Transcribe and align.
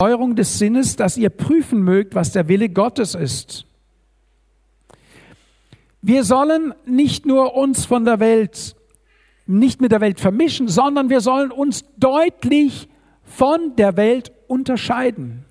Erneuerung 0.00 0.34
des 0.34 0.58
Sinnes, 0.58 0.96
dass 0.96 1.18
ihr 1.18 1.28
prüfen 1.28 1.82
mögt, 1.82 2.14
was 2.14 2.32
der 2.32 2.48
Wille 2.48 2.70
Gottes 2.70 3.14
ist. 3.14 3.66
Wir 6.00 6.24
sollen 6.24 6.72
nicht 6.86 7.26
nur 7.26 7.54
uns 7.54 7.84
von 7.84 8.06
der 8.06 8.18
Welt, 8.18 8.76
nicht 9.44 9.82
mit 9.82 9.92
der 9.92 10.00
Welt 10.00 10.18
vermischen, 10.18 10.68
sondern 10.68 11.10
wir 11.10 11.20
sollen 11.20 11.50
uns 11.50 11.84
deutlich 11.98 12.88
von 13.24 13.76
der 13.76 13.98
Welt 13.98 14.32
unterscheiden. 14.48 15.44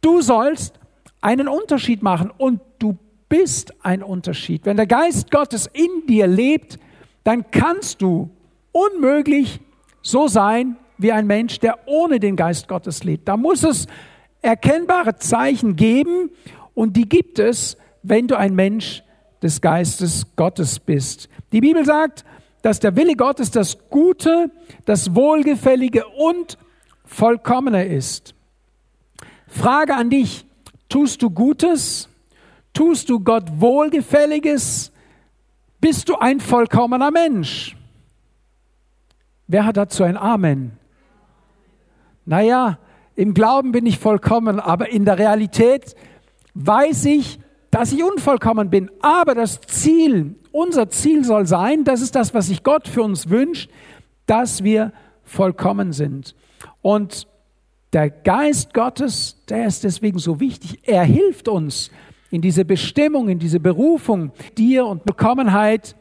Du 0.00 0.20
sollst 0.20 0.78
einen 1.20 1.48
Unterschied 1.48 2.04
machen 2.04 2.30
und 2.30 2.60
du 2.78 2.96
bist 3.28 3.84
ein 3.84 4.04
Unterschied. 4.04 4.64
Wenn 4.64 4.76
der 4.76 4.86
Geist 4.86 5.32
Gottes 5.32 5.68
in 5.72 6.06
dir 6.06 6.28
lebt, 6.28 6.78
dann 7.24 7.50
kannst 7.50 8.00
du 8.00 8.30
unmöglich 8.70 9.58
so 10.02 10.28
sein 10.28 10.76
wie 11.02 11.12
ein 11.12 11.26
Mensch, 11.26 11.58
der 11.58 11.80
ohne 11.86 12.20
den 12.20 12.36
Geist 12.36 12.68
Gottes 12.68 13.04
lebt. 13.04 13.28
Da 13.28 13.36
muss 13.36 13.62
es 13.62 13.86
erkennbare 14.40 15.16
Zeichen 15.16 15.76
geben 15.76 16.30
und 16.74 16.96
die 16.96 17.08
gibt 17.08 17.38
es, 17.38 17.76
wenn 18.02 18.26
du 18.26 18.36
ein 18.36 18.54
Mensch 18.54 19.02
des 19.42 19.60
Geistes 19.60 20.26
Gottes 20.36 20.78
bist. 20.78 21.28
Die 21.52 21.60
Bibel 21.60 21.84
sagt, 21.84 22.24
dass 22.62 22.80
der 22.80 22.96
Wille 22.96 23.16
Gottes 23.16 23.50
das 23.50 23.76
Gute, 23.90 24.50
das 24.84 25.14
Wohlgefällige 25.14 26.06
und 26.06 26.58
Vollkommene 27.04 27.84
ist. 27.84 28.34
Frage 29.48 29.94
an 29.94 30.10
dich, 30.10 30.46
tust 30.88 31.22
du 31.22 31.30
Gutes? 31.30 32.08
Tust 32.72 33.10
du 33.10 33.20
Gott 33.20 33.44
Wohlgefälliges? 33.60 34.92
Bist 35.80 36.08
du 36.08 36.16
ein 36.16 36.40
vollkommener 36.40 37.10
Mensch? 37.10 37.76
Wer 39.46 39.66
hat 39.66 39.76
dazu 39.76 40.04
ein 40.04 40.16
Amen? 40.16 40.78
Naja, 42.24 42.78
im 43.14 43.34
Glauben 43.34 43.72
bin 43.72 43.86
ich 43.86 43.98
vollkommen, 43.98 44.60
aber 44.60 44.90
in 44.90 45.04
der 45.04 45.18
Realität 45.18 45.94
weiß 46.54 47.06
ich, 47.06 47.38
dass 47.70 47.92
ich 47.92 48.04
unvollkommen 48.04 48.70
bin. 48.70 48.90
Aber 49.00 49.34
das 49.34 49.60
Ziel, 49.60 50.36
unser 50.52 50.88
Ziel 50.90 51.24
soll 51.24 51.46
sein, 51.46 51.84
das 51.84 52.00
ist 52.00 52.14
das, 52.14 52.34
was 52.34 52.46
sich 52.46 52.62
Gott 52.62 52.88
für 52.88 53.02
uns 53.02 53.28
wünscht, 53.28 53.70
dass 54.26 54.62
wir 54.62 54.92
vollkommen 55.24 55.92
sind. 55.92 56.34
Und 56.80 57.26
der 57.92 58.10
Geist 58.10 58.72
Gottes, 58.72 59.36
der 59.48 59.66
ist 59.66 59.84
deswegen 59.84 60.18
so 60.18 60.40
wichtig. 60.40 60.80
Er 60.84 61.04
hilft 61.04 61.48
uns 61.48 61.90
in 62.30 62.40
diese 62.40 62.64
Bestimmung, 62.64 63.28
in 63.28 63.38
diese 63.38 63.60
Berufung, 63.60 64.32
dir 64.56 64.86
und 64.86 65.04
Bekommenheit 65.04 65.96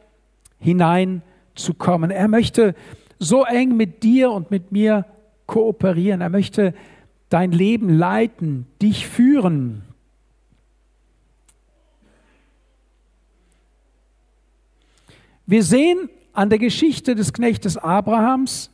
hineinzukommen. 0.59 2.11
Er 2.11 2.27
möchte 2.29 2.75
so 3.19 3.43
eng 3.43 3.75
mit 3.75 4.03
dir 4.03 4.31
und 4.31 4.51
mit 4.51 4.71
mir 4.71 5.05
kooperieren. 5.51 6.21
Er 6.21 6.29
möchte 6.29 6.73
dein 7.27 7.51
Leben 7.51 7.89
leiten, 7.89 8.67
dich 8.81 9.05
führen. 9.05 9.83
Wir 15.45 15.63
sehen 15.63 16.09
an 16.31 16.49
der 16.49 16.57
Geschichte 16.57 17.15
des 17.15 17.33
Knechtes 17.33 17.75
Abrahams, 17.75 18.71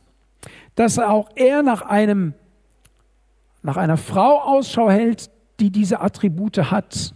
dass 0.76 1.00
auch 1.00 1.30
er 1.34 1.64
nach 1.64 1.82
einem 1.82 2.34
nach 3.64 3.76
einer 3.76 3.96
Frau 3.96 4.40
Ausschau 4.40 4.88
hält, 4.88 5.30
die 5.58 5.70
diese 5.70 6.00
Attribute 6.00 6.70
hat. 6.70 7.12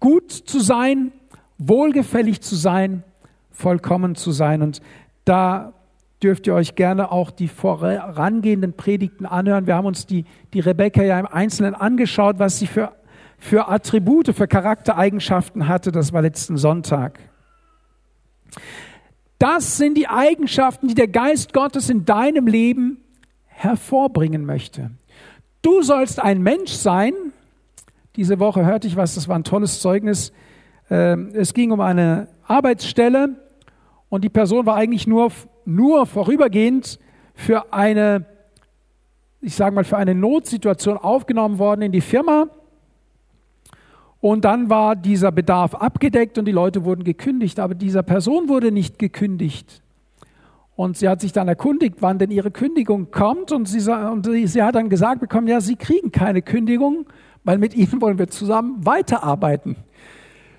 Gut 0.00 0.32
zu 0.32 0.58
sein, 0.58 1.12
wohlgefällig 1.56 2.40
zu 2.40 2.56
sein, 2.56 3.04
vollkommen 3.52 4.16
zu 4.16 4.32
sein. 4.32 4.60
Und 4.60 4.82
da 5.24 5.72
dürft 6.22 6.46
ihr 6.46 6.54
euch 6.54 6.74
gerne 6.74 7.10
auch 7.10 7.30
die 7.30 7.48
vorangehenden 7.48 8.74
Predigten 8.74 9.26
anhören. 9.26 9.66
Wir 9.66 9.74
haben 9.74 9.86
uns 9.86 10.06
die, 10.06 10.24
die 10.54 10.60
Rebecca 10.60 11.02
ja 11.02 11.18
im 11.18 11.26
Einzelnen 11.26 11.74
angeschaut, 11.74 12.38
was 12.38 12.58
sie 12.58 12.66
für, 12.66 12.92
für 13.38 13.68
Attribute, 13.68 14.34
für 14.34 14.46
Charaktereigenschaften 14.46 15.68
hatte. 15.68 15.90
Das 15.92 16.12
war 16.12 16.22
letzten 16.22 16.56
Sonntag. 16.56 17.18
Das 19.38 19.76
sind 19.76 19.96
die 19.96 20.08
Eigenschaften, 20.08 20.88
die 20.88 20.94
der 20.94 21.08
Geist 21.08 21.52
Gottes 21.52 21.90
in 21.90 22.04
deinem 22.04 22.46
Leben 22.46 22.98
hervorbringen 23.46 24.46
möchte. 24.46 24.92
Du 25.62 25.82
sollst 25.82 26.20
ein 26.20 26.42
Mensch 26.42 26.72
sein. 26.72 27.12
Diese 28.16 28.38
Woche 28.38 28.64
hörte 28.64 28.86
ich 28.86 28.96
was, 28.96 29.14
das 29.14 29.28
war 29.28 29.36
ein 29.36 29.44
tolles 29.44 29.80
Zeugnis. 29.80 30.32
Ähm, 30.90 31.32
es 31.34 31.54
ging 31.54 31.70
um 31.70 31.80
eine 31.80 32.28
Arbeitsstelle 32.46 33.36
und 34.08 34.22
die 34.22 34.28
Person 34.28 34.66
war 34.66 34.76
eigentlich 34.76 35.06
nur 35.06 35.32
nur 35.64 36.06
vorübergehend 36.06 36.98
für 37.34 37.72
eine, 37.72 38.26
ich 39.40 39.54
sage 39.54 39.74
mal, 39.74 39.84
für 39.84 39.96
eine 39.96 40.14
Notsituation 40.14 40.96
aufgenommen 40.96 41.58
worden 41.58 41.82
in 41.82 41.92
die 41.92 42.00
Firma. 42.00 42.46
Und 44.20 44.44
dann 44.44 44.70
war 44.70 44.94
dieser 44.94 45.32
Bedarf 45.32 45.74
abgedeckt 45.74 46.38
und 46.38 46.44
die 46.44 46.52
Leute 46.52 46.84
wurden 46.84 47.02
gekündigt. 47.02 47.58
Aber 47.58 47.74
dieser 47.74 48.02
Person 48.04 48.48
wurde 48.48 48.70
nicht 48.70 48.98
gekündigt. 48.98 49.82
Und 50.76 50.96
sie 50.96 51.08
hat 51.08 51.20
sich 51.20 51.32
dann 51.32 51.48
erkundigt, 51.48 51.96
wann 52.00 52.18
denn 52.18 52.30
ihre 52.30 52.50
Kündigung 52.50 53.10
kommt. 53.10 53.52
Und 53.52 53.66
sie, 53.66 53.90
und 53.90 54.24
sie 54.26 54.62
hat 54.62 54.76
dann 54.76 54.88
gesagt 54.88 55.20
bekommen, 55.20 55.48
ja, 55.48 55.60
sie 55.60 55.76
kriegen 55.76 56.12
keine 56.12 56.40
Kündigung, 56.40 57.06
weil 57.44 57.58
mit 57.58 57.74
ihnen 57.74 58.00
wollen 58.00 58.18
wir 58.18 58.28
zusammen 58.28 58.86
weiterarbeiten. 58.86 59.76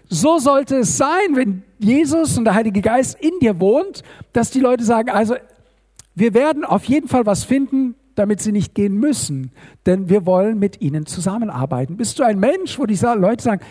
So 0.09 0.38
sollte 0.38 0.78
es 0.78 0.97
sein, 0.97 1.36
wenn 1.36 1.64
Jesus 1.80 2.38
und 2.38 2.46
der 2.46 2.56
Heilige 2.56 2.81
Geist 2.81 3.18
in 3.19 3.31
dir 3.41 3.59
wohnt, 3.59 4.03
dass 4.31 4.52
die 4.52 4.59
Leute 4.59 4.84
sagen, 4.84 5.09
also 5.09 5.36
wir 6.16 6.34
werden 6.34 6.64
auf 6.66 6.84
jeden 6.86 7.08
Fall 7.08 7.25
was 7.25 7.44
finden, 7.44 7.96
damit 8.16 8.41
sie 8.41 8.52
nicht 8.52 8.75
gehen 8.75 8.96
müssen, 8.96 9.52
denn 9.86 10.09
wir 10.09 10.25
wollen 10.25 10.59
mit 10.59 10.81
ihnen 10.81 11.06
zusammenarbeiten. 11.06 11.97
Bist 11.97 12.19
du 12.19 12.24
ein 12.24 12.40
Mensch, 12.40 12.78
wo 12.78 12.86
die 12.86 12.96
Leute 12.96 13.44
sagen, 13.44 13.62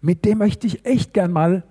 mit 0.00 0.24
dem 0.24 0.38
möchte 0.38 0.66
ich 0.66 0.84
echt 0.84 1.14
gern 1.14 1.30
mal 1.30 1.62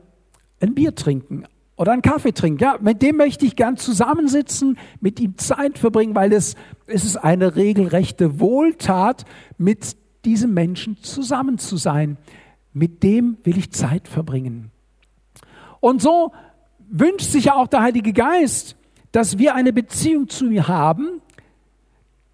ein 0.62 0.74
Bier 0.74 0.96
trinken 0.96 1.44
oder 1.76 1.92
einen 1.92 2.02
Kaffee 2.02 2.32
trinken. 2.32 2.64
Ja, 2.64 2.78
mit 2.80 3.02
dem 3.02 3.18
möchte 3.18 3.46
ich 3.46 3.56
gern 3.56 3.78
zusammensitzen, 3.78 4.78
mit 5.02 5.20
ihm 5.20 5.38
Zeit 5.38 5.78
verbringen, 5.78 6.16
weil 6.16 6.32
es, 6.32 6.56
es 6.88 7.04
ist 7.04 7.18
eine 7.18 7.56
regelrechte 7.56 8.40
Wohltat, 8.40 9.26
mit 9.58 9.98
diesem 10.24 10.54
Menschen 10.54 10.98
zusammen 11.02 11.58
zu 11.58 11.76
sein 11.76 12.18
mit 12.74 13.04
dem 13.04 13.38
will 13.44 13.58
ich 13.58 13.72
Zeit 13.72 14.08
verbringen. 14.08 14.72
Und 15.80 16.02
so 16.02 16.32
wünscht 16.90 17.32
sich 17.32 17.46
ja 17.46 17.56
auch 17.56 17.68
der 17.68 17.82
Heilige 17.82 18.14
Geist, 18.14 18.76
dass 19.12 19.38
wir 19.38 19.56
eine 19.56 19.74
Beziehung 19.74 20.28
zu 20.30 20.50
ihm 20.50 20.68
haben, 20.68 21.22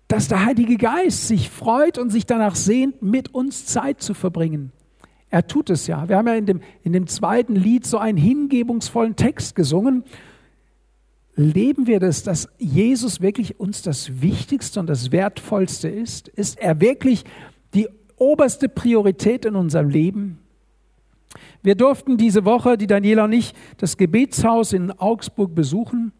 dass 0.07 0.27
der 0.27 0.43
Heilige 0.45 0.77
Geist 0.77 1.27
sich 1.27 1.49
freut 1.49 1.97
und 1.97 2.09
sich 2.09 2.25
danach 2.25 2.55
sehnt, 2.55 3.01
mit 3.01 3.33
uns 3.33 3.65
Zeit 3.65 4.01
zu 4.01 4.13
verbringen. 4.13 4.71
Er 5.29 5.45
tut 5.45 5.69
es 5.69 5.85
ja. 5.87 6.09
Wir 6.09 6.17
haben 6.17 6.27
ja 6.27 6.33
in 6.33 6.45
dem, 6.45 6.61
in 6.83 6.93
dem 6.93 7.05
zweiten 7.05 7.55
Lied 7.55 7.85
so 7.85 7.99
einen 7.99 8.17
hingebungsvollen 8.17 9.15
Text 9.15 9.55
gesungen. 9.55 10.03
Leben 11.35 11.85
wir 11.85 11.99
das, 11.99 12.23
dass 12.23 12.49
Jesus 12.57 13.21
wirklich 13.21 13.59
uns 13.59 13.83
das 13.83 14.21
Wichtigste 14.21 14.79
und 14.79 14.87
das 14.87 15.11
Wertvollste 15.11 15.87
ist? 15.87 16.27
Ist 16.27 16.59
er 16.59 16.81
wirklich 16.81 17.23
die 17.75 17.87
oberste 18.19 18.69
Priorität 18.69 19.45
in 19.45 19.55
unserem 19.55 19.89
Leben. 19.89 20.39
Wir 21.61 21.75
durften 21.75 22.17
diese 22.17 22.45
Woche, 22.45 22.77
die 22.77 22.87
Daniela 22.87 23.25
und 23.25 23.33
ich, 23.33 23.53
das 23.77 23.97
Gebetshaus 23.97 24.73
in 24.73 24.91
Augsburg 24.91 25.53
besuchen 25.53 26.11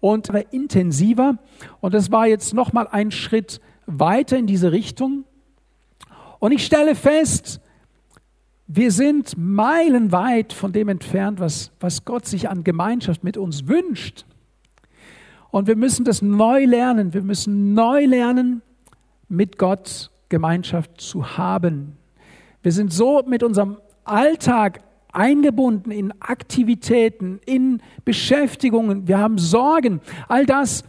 und 0.00 0.28
intensiver. 0.50 1.38
Und 1.80 1.94
es 1.94 2.10
war 2.10 2.26
jetzt 2.26 2.54
nochmal 2.54 2.88
ein 2.90 3.10
Schritt 3.10 3.60
weiter 3.86 4.36
in 4.36 4.46
diese 4.46 4.72
Richtung. 4.72 5.24
Und 6.38 6.52
ich 6.52 6.64
stelle 6.64 6.94
fest, 6.94 7.60
wir 8.66 8.90
sind 8.90 9.36
meilenweit 9.36 10.52
von 10.52 10.72
dem 10.72 10.88
entfernt, 10.88 11.40
was, 11.40 11.72
was 11.80 12.04
Gott 12.04 12.26
sich 12.26 12.48
an 12.48 12.64
Gemeinschaft 12.64 13.24
mit 13.24 13.36
uns 13.36 13.68
wünscht. 13.68 14.24
Und 15.50 15.66
wir 15.66 15.76
müssen 15.76 16.04
das 16.04 16.22
neu 16.22 16.64
lernen. 16.64 17.12
Wir 17.12 17.22
müssen 17.22 17.74
neu 17.74 18.06
lernen, 18.06 18.62
mit 19.28 19.58
Gott 19.58 20.10
Gemeinschaft 20.32 20.98
zu 20.98 21.36
haben. 21.36 21.98
Wir 22.62 22.72
sind 22.72 22.90
so 22.90 23.22
mit 23.26 23.42
unserem 23.42 23.76
Alltag 24.04 24.80
eingebunden 25.12 25.90
in 25.90 26.10
Aktivitäten, 26.22 27.38
in 27.44 27.82
Beschäftigungen, 28.06 29.06
wir 29.06 29.18
haben 29.18 29.36
Sorgen, 29.36 30.00
all 30.28 30.46
das. 30.46 30.84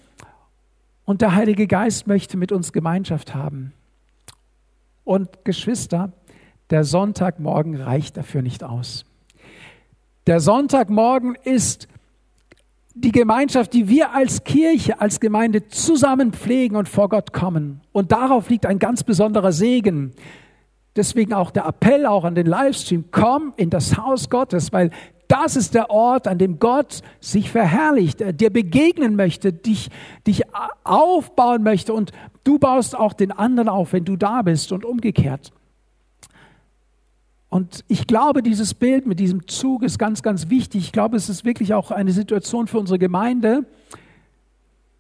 Und 1.04 1.20
der 1.20 1.36
Heilige 1.36 1.68
Geist 1.68 2.08
möchte 2.08 2.38
mit 2.38 2.54
uns 2.54 2.72
Gemeinschaft 2.72 3.36
haben. 3.36 3.74
Und 5.04 5.44
Geschwister, 5.44 6.14
der 6.70 6.86
Sonntagmorgen 6.86 7.76
reicht 7.76 8.16
dafür 8.16 8.42
nicht 8.42 8.64
aus. 8.64 9.04
Der 10.26 10.40
Sonntagmorgen 10.40 11.36
ist 11.44 11.90
die 12.94 13.12
Gemeinschaft, 13.12 13.74
die 13.74 13.88
wir 13.88 14.14
als 14.14 14.44
Kirche, 14.44 15.02
als 15.02 15.20
Gemeinde 15.20 15.68
zusammen 15.68 16.32
pflegen 16.34 16.76
und 16.76 16.88
vor 16.88 17.10
Gott 17.10 17.34
kommen. 17.34 17.82
Und 17.92 18.12
darauf 18.12 18.50
liegt 18.50 18.66
ein 18.66 18.80
ganz 18.80 19.04
besonderer 19.04 19.52
Segen. 19.52 20.12
Deswegen 20.96 21.34
auch 21.34 21.50
der 21.50 21.66
Appell 21.66 22.06
auch 22.06 22.24
an 22.24 22.36
den 22.36 22.46
Livestream, 22.46 23.06
komm 23.12 23.54
in 23.58 23.72
das 23.72 23.98
Haus 23.98 24.30
Gottes, 24.30 24.72
weil 24.72 24.92
das 25.28 25.56
ist 25.56 25.74
der 25.74 25.90
Ort, 25.90 26.28
an 26.28 26.38
dem 26.38 26.60
Gott 26.60 27.02
sich 27.20 27.50
verherrlicht, 27.50 28.24
dir 28.40 28.52
begegnen 28.52 29.16
möchte, 29.16 29.52
dich, 29.52 29.90
dich 30.28 30.44
aufbauen 30.84 31.64
möchte 31.64 31.94
und 31.94 32.12
Du 32.44 32.60
baust 32.60 32.96
auch 32.98 33.14
den 33.14 33.32
anderen 33.32 33.70
auf, 33.70 33.94
wenn 33.94 34.04
du 34.04 34.18
da 34.18 34.42
bist 34.42 34.72
und 34.72 34.84
umgekehrt. 34.84 35.52
Und 37.54 37.86
ich 37.88 38.08
glaube, 38.08 38.42
dieses 38.42 38.74
Bild 38.74 39.06
mit 39.06 39.20
diesem 39.20 39.48
Zug 39.48 39.84
ist 39.84 40.00
ganz, 40.00 40.24
ganz 40.24 40.50
wichtig. 40.50 40.86
Ich 40.86 40.92
glaube, 40.92 41.18
es 41.18 41.30
ist 41.30 41.46
wirklich 41.46 41.76
auch 41.76 41.92
eine 41.92 42.12
Situation 42.12 42.66
für 42.66 42.80
unsere 42.80 42.98
Gemeinde. 42.98 43.68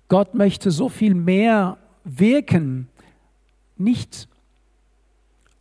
Gott 0.08 0.36
möchte 0.36 0.70
so 0.70 0.88
viel 0.88 1.16
mehr 1.16 1.80
wirken, 2.04 2.90
nicht 3.76 4.28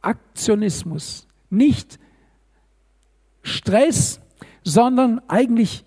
Aktionismus, 0.03 1.27
nicht 1.49 1.99
Stress, 3.43 4.21
sondern 4.63 5.23
eigentlich 5.29 5.87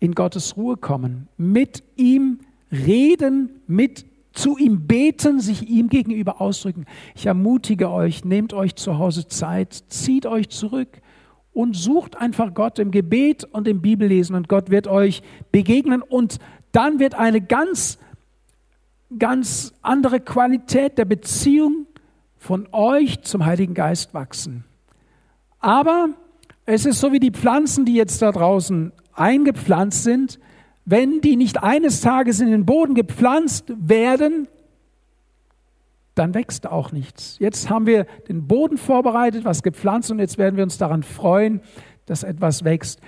in 0.00 0.12
Gottes 0.12 0.56
Ruhe 0.56 0.76
kommen, 0.76 1.28
mit 1.36 1.84
ihm 1.94 2.40
reden, 2.72 3.60
mit 3.68 4.06
zu 4.32 4.56
ihm 4.58 4.86
beten, 4.86 5.40
sich 5.40 5.68
ihm 5.68 5.88
gegenüber 5.88 6.40
ausdrücken. 6.40 6.86
Ich 7.14 7.26
ermutige 7.26 7.90
euch, 7.90 8.24
nehmt 8.24 8.52
euch 8.52 8.74
zu 8.76 8.98
Hause 8.98 9.28
Zeit, 9.28 9.72
zieht 9.88 10.26
euch 10.26 10.48
zurück 10.48 11.00
und 11.52 11.76
sucht 11.76 12.16
einfach 12.16 12.54
Gott 12.54 12.78
im 12.78 12.90
Gebet 12.90 13.44
und 13.44 13.68
im 13.68 13.82
Bibellesen 13.82 14.34
und 14.36 14.48
Gott 14.48 14.70
wird 14.70 14.86
euch 14.86 15.22
begegnen 15.50 16.02
und 16.02 16.38
dann 16.72 16.98
wird 16.98 17.14
eine 17.14 17.40
ganz, 17.40 17.98
ganz 19.18 19.74
andere 19.82 20.20
Qualität 20.20 20.96
der 20.96 21.04
Beziehung 21.04 21.86
von 22.38 22.68
euch 22.72 23.22
zum 23.22 23.44
Heiligen 23.44 23.74
Geist 23.74 24.14
wachsen. 24.14 24.64
Aber 25.60 26.08
es 26.64 26.86
ist 26.86 27.00
so 27.00 27.12
wie 27.12 27.20
die 27.20 27.30
Pflanzen, 27.30 27.84
die 27.84 27.94
jetzt 27.94 28.22
da 28.22 28.32
draußen 28.32 28.92
eingepflanzt 29.12 30.02
sind. 30.02 30.40
Wenn 30.84 31.20
die 31.20 31.36
nicht 31.36 31.62
eines 31.62 32.00
Tages 32.00 32.40
in 32.40 32.50
den 32.50 32.66
Boden 32.66 32.94
gepflanzt 32.94 33.72
werden, 33.76 34.48
dann 36.14 36.34
wächst 36.34 36.66
auch 36.66 36.92
nichts. 36.92 37.36
Jetzt 37.38 37.70
haben 37.70 37.86
wir 37.86 38.06
den 38.28 38.46
Boden 38.46 38.76
vorbereitet, 38.76 39.44
was 39.44 39.62
gepflanzt 39.62 40.10
und 40.10 40.18
jetzt 40.18 40.38
werden 40.38 40.56
wir 40.56 40.64
uns 40.64 40.78
daran 40.78 41.02
freuen, 41.02 41.60
dass 42.06 42.22
etwas 42.22 42.64
wächst. 42.64 43.00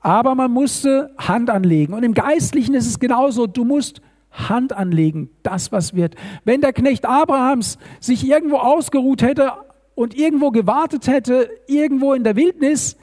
Aber 0.00 0.34
man 0.34 0.50
musste 0.50 1.14
Hand 1.16 1.48
anlegen. 1.50 1.94
Und 1.94 2.02
im 2.02 2.14
Geistlichen 2.14 2.74
ist 2.74 2.86
es 2.86 2.98
genauso. 2.98 3.46
Du 3.46 3.64
musst 3.64 4.00
Hand 4.32 4.72
anlegen, 4.72 5.30
das 5.42 5.70
was 5.70 5.94
wird. 5.94 6.16
Wenn 6.44 6.60
der 6.60 6.72
Knecht 6.72 7.04
Abrahams 7.04 7.78
sich 8.00 8.26
irgendwo 8.26 8.56
ausgeruht 8.56 9.22
hätte 9.22 9.52
und 9.94 10.16
irgendwo 10.16 10.50
gewartet 10.50 11.06
hätte, 11.06 11.50
irgendwo 11.68 12.14
in 12.14 12.24
der 12.24 12.34
Wildnis, 12.34 12.96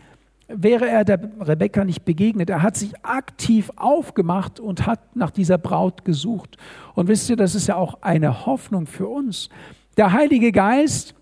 wäre 0.50 0.90
er 0.90 1.06
der 1.06 1.20
Rebekka 1.40 1.86
nicht 1.86 2.04
begegnet. 2.06 2.50
Er 2.50 2.62
hat 2.62 2.76
sich 2.76 2.94
aktiv 3.04 3.72
aufgemacht 3.76 4.60
und 4.60 4.86
hat 4.86 5.16
nach 5.16 5.32
dieser 5.32 5.58
Braut 5.58 6.04
gesucht. 6.04 6.58
Und 6.96 7.08
wisst 7.08 7.30
ihr, 7.30 7.36
das 7.36 7.56
ist 7.56 7.68
ja 7.68 7.76
auch 7.76 8.02
eine 8.02 8.46
Hoffnung 8.46 8.88
für 8.88 9.08
uns. 9.08 9.50
Der 9.98 10.12
Heilige 10.12 10.52
Geist 10.52 11.14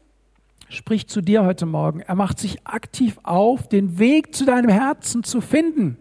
spricht 0.70 1.10
zu 1.10 1.22
dir 1.22 1.44
heute 1.46 1.66
Morgen. 1.66 2.00
Er 2.02 2.16
macht 2.16 2.40
sich 2.40 2.66
aktiv 2.66 3.20
auf, 3.24 3.68
den 3.68 4.00
Weg 4.00 4.34
zu 4.34 4.46
deinem 4.46 4.70
Herzen 4.70 5.24
zu 5.24 5.42
finden. 5.42 5.98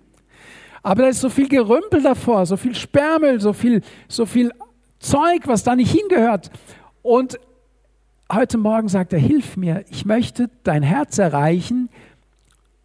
Aber 0.82 1.02
da 1.02 1.08
ist 1.08 1.20
so 1.20 1.28
viel 1.28 1.49
Gerümpel 1.49 2.02
davor, 2.02 2.46
so 2.46 2.56
viel 2.56 2.75
Sperrmüll, 2.75 3.40
so 3.40 3.52
viel, 3.52 3.82
so 4.08 4.25
viel 4.25 4.52
Zeug, 5.00 5.43
was 5.46 5.64
da 5.64 5.75
nicht 5.75 5.90
hingehört. 5.90 6.50
Und 7.02 7.40
heute 8.32 8.58
Morgen 8.58 8.88
sagt 8.88 9.12
er, 9.12 9.19
hilf 9.19 9.56
mir, 9.56 9.84
ich 9.90 10.05
möchte 10.05 10.49
dein 10.62 10.82
Herz 10.82 11.19
erreichen, 11.19 11.88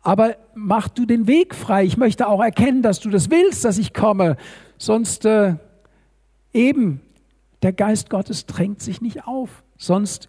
aber 0.02 0.38
mach 0.56 0.88
du 0.90 1.06
den 1.06 1.28
Weg 1.28 1.54
frei. 1.54 1.86
Ich 1.86 1.98
möchte 1.98 2.28
auch 2.28 2.42
erkennen, 2.42 2.82
dass 2.82 3.00
du 3.00 3.10
das 3.10 3.30
willst, 3.30 3.64
dass 3.66 3.78
ich 3.78 3.94
komme. 3.94 4.36
Sonst 4.78 5.26
äh, 5.26 5.56
eben, 6.54 7.02
der 7.62 7.74
Geist 7.74 8.10
Gottes 8.10 8.46
drängt 8.48 8.82
sich 8.82 9.02
nicht 9.02 9.28
auf. 9.28 9.64
Sonst 9.78 10.28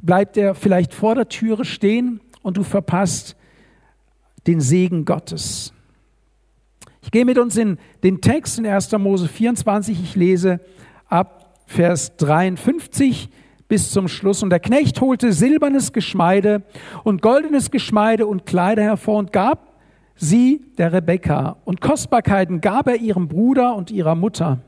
bleibt 0.00 0.36
er 0.36 0.54
vielleicht 0.54 0.94
vor 0.94 1.14
der 1.14 1.28
Türe 1.28 1.64
stehen 1.64 2.20
und 2.42 2.56
du 2.56 2.62
verpasst 2.62 3.36
den 4.46 4.60
Segen 4.60 5.04
Gottes. 5.04 5.72
Ich 7.02 7.10
gehe 7.10 7.24
mit 7.24 7.38
uns 7.38 7.56
in 7.56 7.78
den 8.02 8.20
Text 8.20 8.58
in 8.58 8.66
1. 8.66 8.92
Mose 8.92 9.28
24. 9.28 10.02
Ich 10.02 10.16
lese 10.16 10.60
ab 11.08 11.60
Vers 11.66 12.16
53 12.16 13.28
bis 13.68 13.90
zum 13.90 14.08
Schluss. 14.08 14.42
Und 14.42 14.50
der 14.50 14.60
Knecht 14.60 15.00
holte 15.00 15.32
silbernes 15.32 15.92
Geschmeide 15.92 16.62
und 17.04 17.22
goldenes 17.22 17.70
Geschmeide 17.70 18.26
und 18.26 18.46
Kleider 18.46 18.82
hervor 18.82 19.18
und 19.18 19.32
gab 19.32 19.74
sie 20.16 20.64
der 20.78 20.92
Rebekka. 20.92 21.56
Und 21.64 21.80
Kostbarkeiten 21.80 22.60
gab 22.60 22.88
er 22.88 22.96
ihrem 22.96 23.28
Bruder 23.28 23.74
und 23.74 23.90
ihrer 23.90 24.14
Mutter. 24.14 24.60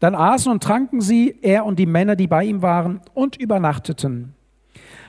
Dann 0.00 0.14
aßen 0.14 0.50
und 0.50 0.62
tranken 0.62 1.00
sie, 1.00 1.36
er 1.42 1.64
und 1.64 1.78
die 1.78 1.86
Männer, 1.86 2.16
die 2.16 2.26
bei 2.26 2.44
ihm 2.44 2.60
waren, 2.60 3.00
und 3.14 3.36
übernachteten. 3.36 4.34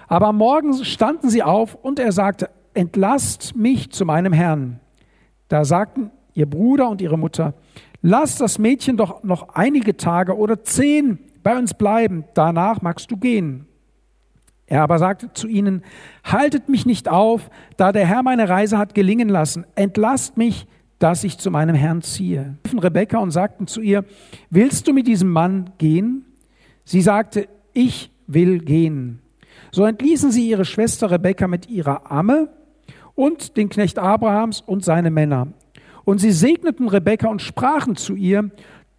Aber 0.08 0.28
am 0.28 0.38
Morgen 0.38 0.86
standen 0.86 1.30
sie 1.30 1.42
auf 1.42 1.76
und 1.76 1.98
er 1.98 2.12
sagte, 2.12 2.50
entlasst 2.74 3.56
mich 3.56 3.92
zu 3.92 4.06
meinem 4.06 4.34
Herrn. 4.34 4.80
Da 5.48 5.66
sagten 5.66 6.12
ihr 6.34 6.48
Bruder 6.48 6.90
und 6.90 7.02
ihre 7.02 7.18
Mutter, 7.18 7.54
lasst 8.02 8.42
das 8.42 8.60
Mädchen 8.60 8.98
doch 8.98 9.24
noch 9.24 9.50
einige 9.50 9.98
Tage 9.98 10.38
oder 10.38 10.64
zehn 10.64 11.20
bei 11.44 11.57
uns 11.57 11.74
bleiben, 11.74 12.25
danach 12.34 12.81
magst 12.81 13.12
du 13.12 13.18
gehen. 13.18 13.68
Er 14.66 14.81
aber 14.81 14.98
sagte 14.98 15.31
zu 15.34 15.48
ihnen, 15.48 15.84
haltet 16.24 16.69
mich 16.69 16.86
nicht 16.86 17.10
auf, 17.10 17.50
da 17.78 17.92
der 17.92 18.07
Herr 18.07 18.24
meine 18.24 18.48
Reise 18.50 18.78
hat 18.78 18.95
gelingen 18.95 19.30
lassen, 19.30 19.66
entlasst 19.75 20.38
mich, 20.38 20.68
dass 21.00 21.24
ich 21.25 21.38
zu 21.38 21.51
meinem 21.51 21.75
Herrn 21.75 22.01
ziehe. 22.01 22.57
Rebekka 22.74 23.18
und 23.18 23.31
sagten 23.31 23.68
zu 23.68 23.81
ihr, 23.81 24.06
willst 24.50 24.88
du 24.88 24.94
mit 24.94 25.06
diesem 25.06 25.30
Mann 25.30 25.72
gehen? 25.78 26.25
Sie 26.86 27.01
sagte, 27.01 27.50
ich 27.74 28.10
will 28.25 28.60
gehen. 28.60 29.19
So 29.72 29.86
entließen 29.86 30.31
sie 30.31 30.50
ihre 30.50 30.66
Schwester 30.66 31.12
Rebekka 31.12 31.48
mit 31.48 31.69
ihrer 31.69 32.10
Amme 32.10 32.50
und 33.16 33.57
den 33.57 33.69
Knecht 33.69 34.00
Abrahams 34.00 34.62
und 34.62 34.86
seine 34.86 35.12
Männer. 35.12 35.48
Und 36.06 36.19
sie 36.19 36.31
segneten 36.31 36.88
Rebekka 36.88 37.28
und 37.28 37.42
sprachen 37.42 37.96
zu 37.96 38.16
ihr, 38.16 38.50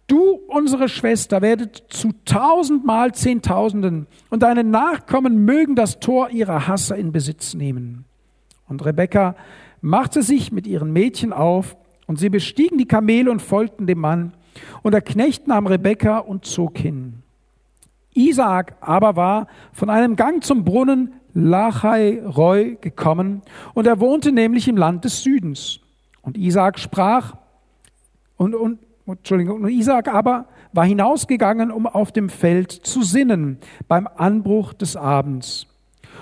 Du, 0.07 0.39
unsere 0.47 0.87
Schwester, 0.87 1.41
werdet 1.41 1.85
zu 1.89 2.11
tausendmal 2.25 3.13
Zehntausenden 3.13 4.05
und 4.29 4.43
deine 4.43 4.63
Nachkommen 4.63 5.45
mögen 5.45 5.75
das 5.75 5.99
Tor 5.99 6.29
ihrer 6.29 6.67
Hasser 6.67 6.95
in 6.95 7.11
Besitz 7.11 7.55
nehmen. 7.55 8.05
Und 8.67 8.85
Rebekka 8.85 9.35
machte 9.81 10.21
sich 10.21 10.51
mit 10.51 10.67
ihren 10.67 10.93
Mädchen 10.93 11.33
auf 11.33 11.75
und 12.05 12.19
sie 12.19 12.29
bestiegen 12.29 12.77
die 12.77 12.87
Kamele 12.87 13.31
und 13.31 13.41
folgten 13.41 13.87
dem 13.87 13.99
Mann. 13.99 14.33
Und 14.83 14.91
der 14.91 15.01
Knecht 15.01 15.47
nahm 15.47 15.65
Rebekka 15.65 16.19
und 16.19 16.45
zog 16.45 16.77
hin. 16.77 17.23
Isaak 18.13 18.77
aber 18.81 19.15
war 19.15 19.47
von 19.73 19.89
einem 19.89 20.15
Gang 20.15 20.43
zum 20.43 20.63
Brunnen 20.63 21.13
Lachai 21.33 22.21
Roy 22.23 22.77
gekommen 22.79 23.41
und 23.73 23.87
er 23.87 23.99
wohnte 23.99 24.31
nämlich 24.31 24.67
im 24.67 24.77
Land 24.77 25.03
des 25.03 25.23
Südens. 25.23 25.79
Und 26.21 26.37
Isaak 26.37 26.79
sprach, 26.79 27.35
und, 28.37 28.55
und 28.55 28.79
Entschuldigung, 29.07 29.61
und 29.61 29.69
Isaac 29.69 30.07
aber 30.07 30.45
war 30.73 30.85
hinausgegangen, 30.85 31.71
um 31.71 31.85
auf 31.85 32.11
dem 32.11 32.29
Feld 32.29 32.71
zu 32.71 33.03
sinnen 33.03 33.59
beim 33.87 34.07
Anbruch 34.15 34.73
des 34.73 34.95
Abends. 34.95 35.67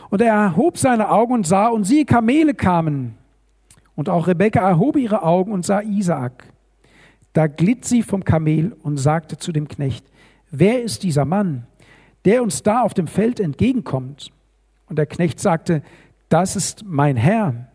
Und 0.09 0.21
er 0.21 0.33
erhob 0.33 0.77
seine 0.77 1.09
Augen 1.09 1.33
und 1.33 1.47
sah, 1.47 1.67
und 1.67 1.85
siehe, 1.85 2.05
Kamele 2.05 2.53
kamen. 2.53 3.15
Und 3.95 4.09
auch 4.09 4.27
Rebekka 4.27 4.59
erhob 4.59 4.97
ihre 4.97 5.23
Augen 5.23 5.51
und 5.51 5.65
sah 5.65 5.81
Isaak. 5.81 6.47
Da 7.33 7.47
glitt 7.47 7.85
sie 7.85 8.03
vom 8.03 8.23
Kamel 8.23 8.75
und 8.83 8.97
sagte 8.97 9.37
zu 9.37 9.51
dem 9.51 9.67
Knecht, 9.67 10.05
wer 10.51 10.83
ist 10.83 11.03
dieser 11.03 11.25
Mann, 11.25 11.65
der 12.25 12.43
uns 12.43 12.63
da 12.63 12.81
auf 12.81 12.93
dem 12.93 13.07
Feld 13.07 13.39
entgegenkommt? 13.39 14.31
Und 14.87 14.97
der 14.97 15.05
Knecht 15.05 15.39
sagte, 15.39 15.81
das 16.29 16.55
ist 16.55 16.83
mein 16.85 17.15
Herr. 17.15 17.67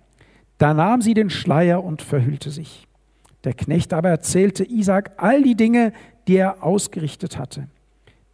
Da 0.58 0.74
nahm 0.74 1.02
sie 1.02 1.14
den 1.14 1.30
Schleier 1.30 1.82
und 1.82 2.02
verhüllte 2.02 2.50
sich. 2.50 2.87
Der 3.44 3.54
Knecht 3.54 3.92
aber 3.92 4.08
erzählte 4.08 4.64
Isaak 4.64 5.12
all 5.16 5.42
die 5.42 5.54
Dinge, 5.54 5.92
die 6.26 6.36
er 6.36 6.62
ausgerichtet 6.62 7.38
hatte. 7.38 7.68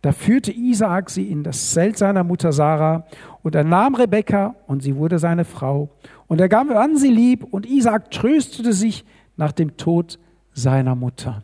Da 0.02 0.12
führte 0.12 0.52
Isaak 0.52 1.08
sie 1.08 1.30
in 1.30 1.44
das 1.44 1.72
Zelt 1.72 1.96
seiner 1.96 2.24
Mutter 2.24 2.52
Sarah 2.52 3.06
und 3.42 3.54
er 3.54 3.64
nahm 3.64 3.94
Rebekka 3.94 4.54
und 4.66 4.82
sie 4.82 4.96
wurde 4.96 5.18
seine 5.18 5.44
Frau. 5.44 5.88
Und 6.26 6.40
er 6.40 6.48
gab 6.48 6.70
an 6.70 6.96
sie 6.96 7.10
lieb 7.10 7.44
und 7.44 7.64
Isaak 7.64 8.10
tröstete 8.10 8.72
sich 8.72 9.04
nach 9.36 9.52
dem 9.52 9.76
Tod 9.76 10.18
seiner 10.52 10.94
Mutter. 10.94 11.42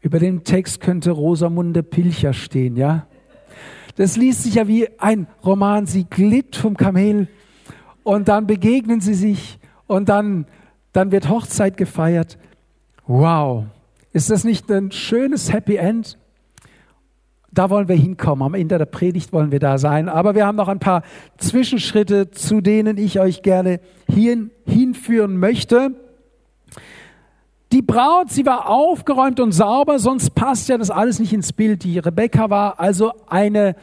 Über 0.00 0.18
dem 0.18 0.44
Text 0.44 0.80
könnte 0.80 1.12
Rosamunde 1.12 1.82
Pilcher 1.82 2.32
stehen, 2.32 2.76
ja? 2.76 3.06
Das 3.96 4.16
liest 4.16 4.42
sich 4.42 4.56
ja 4.56 4.68
wie 4.68 4.88
ein 4.98 5.26
Roman. 5.44 5.86
Sie 5.86 6.04
glitt 6.04 6.56
vom 6.56 6.76
Kamel 6.76 7.28
und 8.02 8.28
dann 8.28 8.46
begegnen 8.46 9.00
sie 9.00 9.14
sich 9.14 9.58
und 9.86 10.08
dann 10.08 10.46
dann 10.92 11.12
wird 11.12 11.28
Hochzeit 11.28 11.76
gefeiert. 11.76 12.38
Wow, 13.06 13.64
ist 14.12 14.30
das 14.30 14.44
nicht 14.44 14.70
ein 14.70 14.92
schönes 14.92 15.52
Happy 15.52 15.76
End? 15.76 16.18
Da 17.50 17.68
wollen 17.68 17.88
wir 17.88 17.96
hinkommen. 17.96 18.42
Am 18.42 18.54
Ende 18.54 18.78
der 18.78 18.86
Predigt 18.86 19.32
wollen 19.32 19.52
wir 19.52 19.58
da 19.58 19.76
sein. 19.76 20.08
Aber 20.08 20.34
wir 20.34 20.46
haben 20.46 20.56
noch 20.56 20.68
ein 20.68 20.78
paar 20.78 21.02
Zwischenschritte, 21.36 22.30
zu 22.30 22.62
denen 22.62 22.96
ich 22.96 23.20
euch 23.20 23.42
gerne 23.42 23.80
hier 24.08 24.48
hinführen 24.66 25.36
möchte. 25.36 25.94
Die 27.72 27.82
Braut, 27.82 28.30
sie 28.30 28.46
war 28.46 28.68
aufgeräumt 28.68 29.40
und 29.40 29.52
sauber, 29.52 29.98
sonst 29.98 30.34
passt 30.34 30.68
ja 30.68 30.78
das 30.78 30.90
alles 30.90 31.18
nicht 31.18 31.32
ins 31.32 31.52
Bild. 31.52 31.84
Die 31.84 31.98
Rebekka 31.98 32.48
war 32.48 32.80
also 32.80 33.12
eine, 33.26 33.76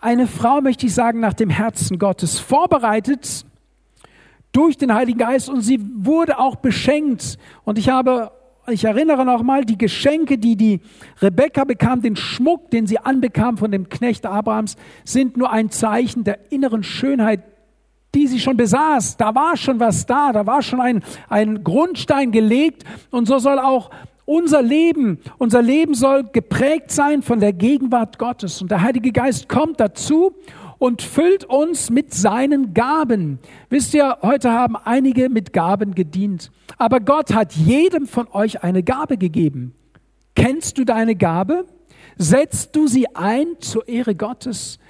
eine 0.00 0.26
Frau, 0.26 0.60
möchte 0.60 0.86
ich 0.86 0.94
sagen, 0.94 1.20
nach 1.20 1.34
dem 1.34 1.50
Herzen 1.50 1.98
Gottes, 1.98 2.38
vorbereitet 2.38 3.46
durch 4.52 4.76
den 4.76 4.94
Heiligen 4.94 5.18
Geist 5.18 5.48
und 5.48 5.62
sie 5.62 5.80
wurde 5.80 6.38
auch 6.38 6.56
beschenkt. 6.56 7.38
Und 7.64 7.78
ich 7.78 7.88
habe, 7.88 8.30
ich 8.68 8.84
erinnere 8.84 9.24
noch 9.24 9.42
mal, 9.42 9.64
die 9.64 9.78
Geschenke, 9.78 10.38
die 10.38 10.56
die 10.56 10.80
Rebekka 11.20 11.64
bekam, 11.64 12.02
den 12.02 12.16
Schmuck, 12.16 12.70
den 12.70 12.86
sie 12.86 12.98
anbekam 12.98 13.56
von 13.56 13.70
dem 13.70 13.88
Knecht 13.88 14.26
Abrahams, 14.26 14.76
sind 15.04 15.36
nur 15.36 15.50
ein 15.50 15.70
Zeichen 15.70 16.24
der 16.24 16.52
inneren 16.52 16.82
Schönheit, 16.82 17.42
die 18.14 18.26
sie 18.26 18.40
schon 18.40 18.58
besaß. 18.58 19.16
Da 19.16 19.34
war 19.34 19.56
schon 19.56 19.80
was 19.80 20.04
da, 20.04 20.32
da 20.32 20.46
war 20.46 20.62
schon 20.62 20.80
ein, 20.80 21.02
ein 21.30 21.64
Grundstein 21.64 22.30
gelegt 22.30 22.84
und 23.10 23.26
so 23.26 23.38
soll 23.38 23.58
auch 23.58 23.90
unser 24.24 24.62
Leben, 24.62 25.18
unser 25.38 25.62
Leben 25.62 25.94
soll 25.94 26.24
geprägt 26.24 26.90
sein 26.90 27.22
von 27.22 27.40
der 27.40 27.52
Gegenwart 27.52 28.18
Gottes 28.18 28.62
und 28.62 28.70
der 28.70 28.82
Heilige 28.82 29.12
Geist 29.12 29.48
kommt 29.48 29.80
dazu 29.80 30.34
und 30.82 31.00
füllt 31.00 31.44
uns 31.44 31.90
mit 31.90 32.12
seinen 32.12 32.74
Gaben. 32.74 33.38
Wisst 33.70 33.94
ihr, 33.94 34.18
heute 34.20 34.50
haben 34.50 34.74
einige 34.74 35.28
mit 35.28 35.52
Gaben 35.52 35.94
gedient, 35.94 36.50
aber 36.76 36.98
Gott 36.98 37.32
hat 37.32 37.52
jedem 37.52 38.08
von 38.08 38.26
euch 38.32 38.64
eine 38.64 38.82
Gabe 38.82 39.16
gegeben. 39.16 39.76
Kennst 40.34 40.78
du 40.78 40.84
deine 40.84 41.14
Gabe? 41.14 41.66
Setzt 42.16 42.74
du 42.74 42.88
sie 42.88 43.06
ein 43.14 43.46
zur 43.60 43.86
Ehre 43.86 44.16
Gottes? 44.16 44.80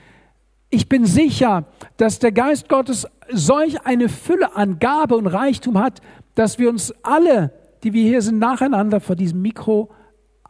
Ich 0.71 0.89
bin 0.89 1.05
sicher, 1.05 1.67
dass 1.99 2.19
der 2.19 2.33
Geist 2.33 2.71
Gottes 2.71 3.07
solch 3.31 3.85
eine 3.85 4.09
Fülle 4.09 4.57
an 4.57 4.79
Gabe 4.79 5.15
und 5.15 5.27
Reichtum 5.27 5.79
hat, 5.79 6.01
dass 6.35 6.59
wir 6.59 6.71
uns 6.71 6.95
alle, 7.03 7.53
die 7.83 7.93
wir 7.93 8.05
hier 8.05 8.23
sind, 8.23 8.39
nacheinander 8.39 9.01
vor 9.01 9.15
diesem 9.15 9.43
Mikro 9.43 9.91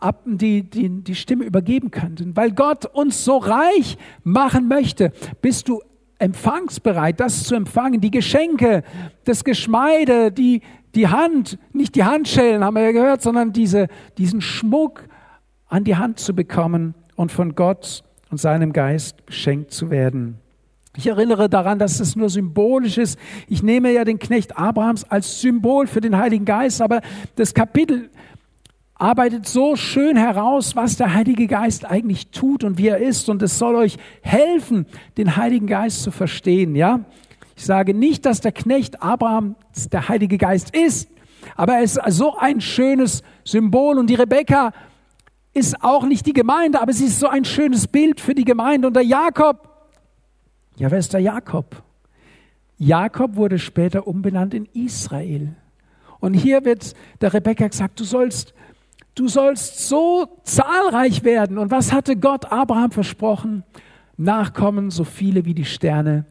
ab, 0.03 0.23
die, 0.25 0.63
die, 0.63 0.89
die 1.03 1.15
Stimme 1.15 1.45
übergeben 1.45 1.91
könnten, 1.91 2.37
weil 2.37 2.53
Gott 2.53 2.87
uns 2.87 3.25
so 3.25 3.39
reich 3.39 3.97
machen 4.25 4.69
möchte. 4.69 5.13
Bist 5.41 5.69
du 5.69 5.81
empfangsbereit, 6.19 7.21
das 7.21 7.45
zu 7.45 7.55
empfangen? 7.55 8.01
Die 8.01 8.11
Geschenke, 8.11 8.83
das 9.25 9.45
Geschmeide, 9.45 10.33
die, 10.33 10.63
die 10.95 11.09
Hand, 11.09 11.59
nicht 11.73 11.95
die 11.95 12.05
Handschellen, 12.05 12.65
haben 12.65 12.75
wir 12.75 12.83
ja 12.83 12.93
gehört, 12.93 13.23
sondern 13.23 13.53
diese, 13.53 13.89
diesen 14.19 14.41
Schmuck 14.41 15.09
an 15.69 15.85
die 15.85 15.97
Hand 15.97 16.21
zu 16.21 16.35
bekommen 16.35 16.95
und 17.17 17.33
von 17.33 17.55
Gott 17.55 18.05
und 18.31 18.39
seinem 18.39 18.73
Geist 18.73 19.25
beschenkt 19.27 19.73
zu 19.73 19.91
werden. 19.91 20.39
Ich 20.97 21.07
erinnere 21.07 21.49
daran, 21.49 21.79
dass 21.79 22.01
es 22.01 22.17
nur 22.17 22.29
symbolisch 22.29 22.99
ist. 22.99 23.19
Ich 23.49 23.63
nehme 23.63 23.93
ja 23.93 24.05
den 24.05 24.19
Knecht 24.19 24.59
Abrahams 24.59 25.05
als 25.05 25.41
Symbol 25.41 25.87
für 25.87 26.03
den 26.03 26.19
Heiligen 26.19 26.45
Geist, 26.45 26.83
aber 26.83 27.01
das 27.37 27.55
Kapitel 27.55 28.11
arbeitet 28.95 29.49
so 29.49 29.77
schön 29.77 30.17
heraus, 30.17 30.77
was 30.77 30.97
der 30.97 31.15
Heilige 31.15 31.47
Geist 31.47 31.85
eigentlich 31.85 32.29
tut 32.29 32.63
und 32.65 32.79
wie 32.79 32.89
er 32.89 32.99
ist. 32.99 33.29
Und 33.29 33.43
es 33.43 33.59
soll 33.59 33.75
euch 33.75 33.97
helfen, 34.23 34.87
den 35.17 35.37
Heiligen 35.37 35.67
Geist 35.67 36.03
zu 36.03 36.11
verstehen. 36.11 36.75
Ja, 36.77 37.01
ich 37.57 37.65
sage 37.65 37.95
nicht, 37.95 38.27
dass 38.27 38.41
der 38.41 38.53
Knecht 38.53 39.03
Abraham 39.03 39.57
der 39.91 40.09
Heilige 40.09 40.39
Geist 40.39 40.75
ist, 40.75 41.09
aber 41.57 41.75
er 41.75 41.83
ist 41.83 42.01
so 42.09 42.37
ein 42.37 42.61
schönes 42.61 43.23
Symbol. 43.45 43.99
Und 43.99 44.09
die 44.09 44.15
Rebekka 44.15 44.73
ist 45.53 45.83
auch 45.83 46.05
nicht 46.05 46.27
die 46.27 46.33
Gemeinde, 46.33 46.81
aber 46.81 46.93
sie 46.93 47.07
ist 47.07 47.19
so 47.19 47.29
ein 47.29 47.45
schönes 47.45 47.87
Bild 47.87 48.21
für 48.21 48.35
die 48.35 48.45
Gemeinde. 48.45 48.89
Und 48.89 48.95
der 48.95 49.05
Jakob, 49.05 49.69
ja, 50.77 50.91
wer 50.91 50.99
ist 50.99 51.13
der 51.13 51.21
Jakob? 51.21 51.83
Jakob 52.79 53.37
wurde 53.37 53.59
später 53.59 54.07
umbenannt 54.07 54.55
in 54.55 54.67
Israel. 54.73 55.55
Und 56.21 56.35
hier 56.35 56.65
wird 56.65 56.95
der 57.21 57.35
Rebekka 57.35 57.69
gesagt, 57.69 57.99
du 58.01 58.05
sollst 58.05 58.55
du 59.15 59.29
sollst 59.29 59.89
so 59.89 60.41
zahlreich 60.45 61.25
werden. 61.25 61.59
Und 61.59 61.71
was 61.71 61.93
hatte 61.93 62.17
Gott 62.17 62.51
Abraham 62.51 62.91
versprochen? 62.91 63.65
Nachkommen, 64.17 64.91
so 64.91 65.05
viele 65.05 65.45
wie 65.45 65.55
die 65.55 65.65
Sterne 65.65 66.27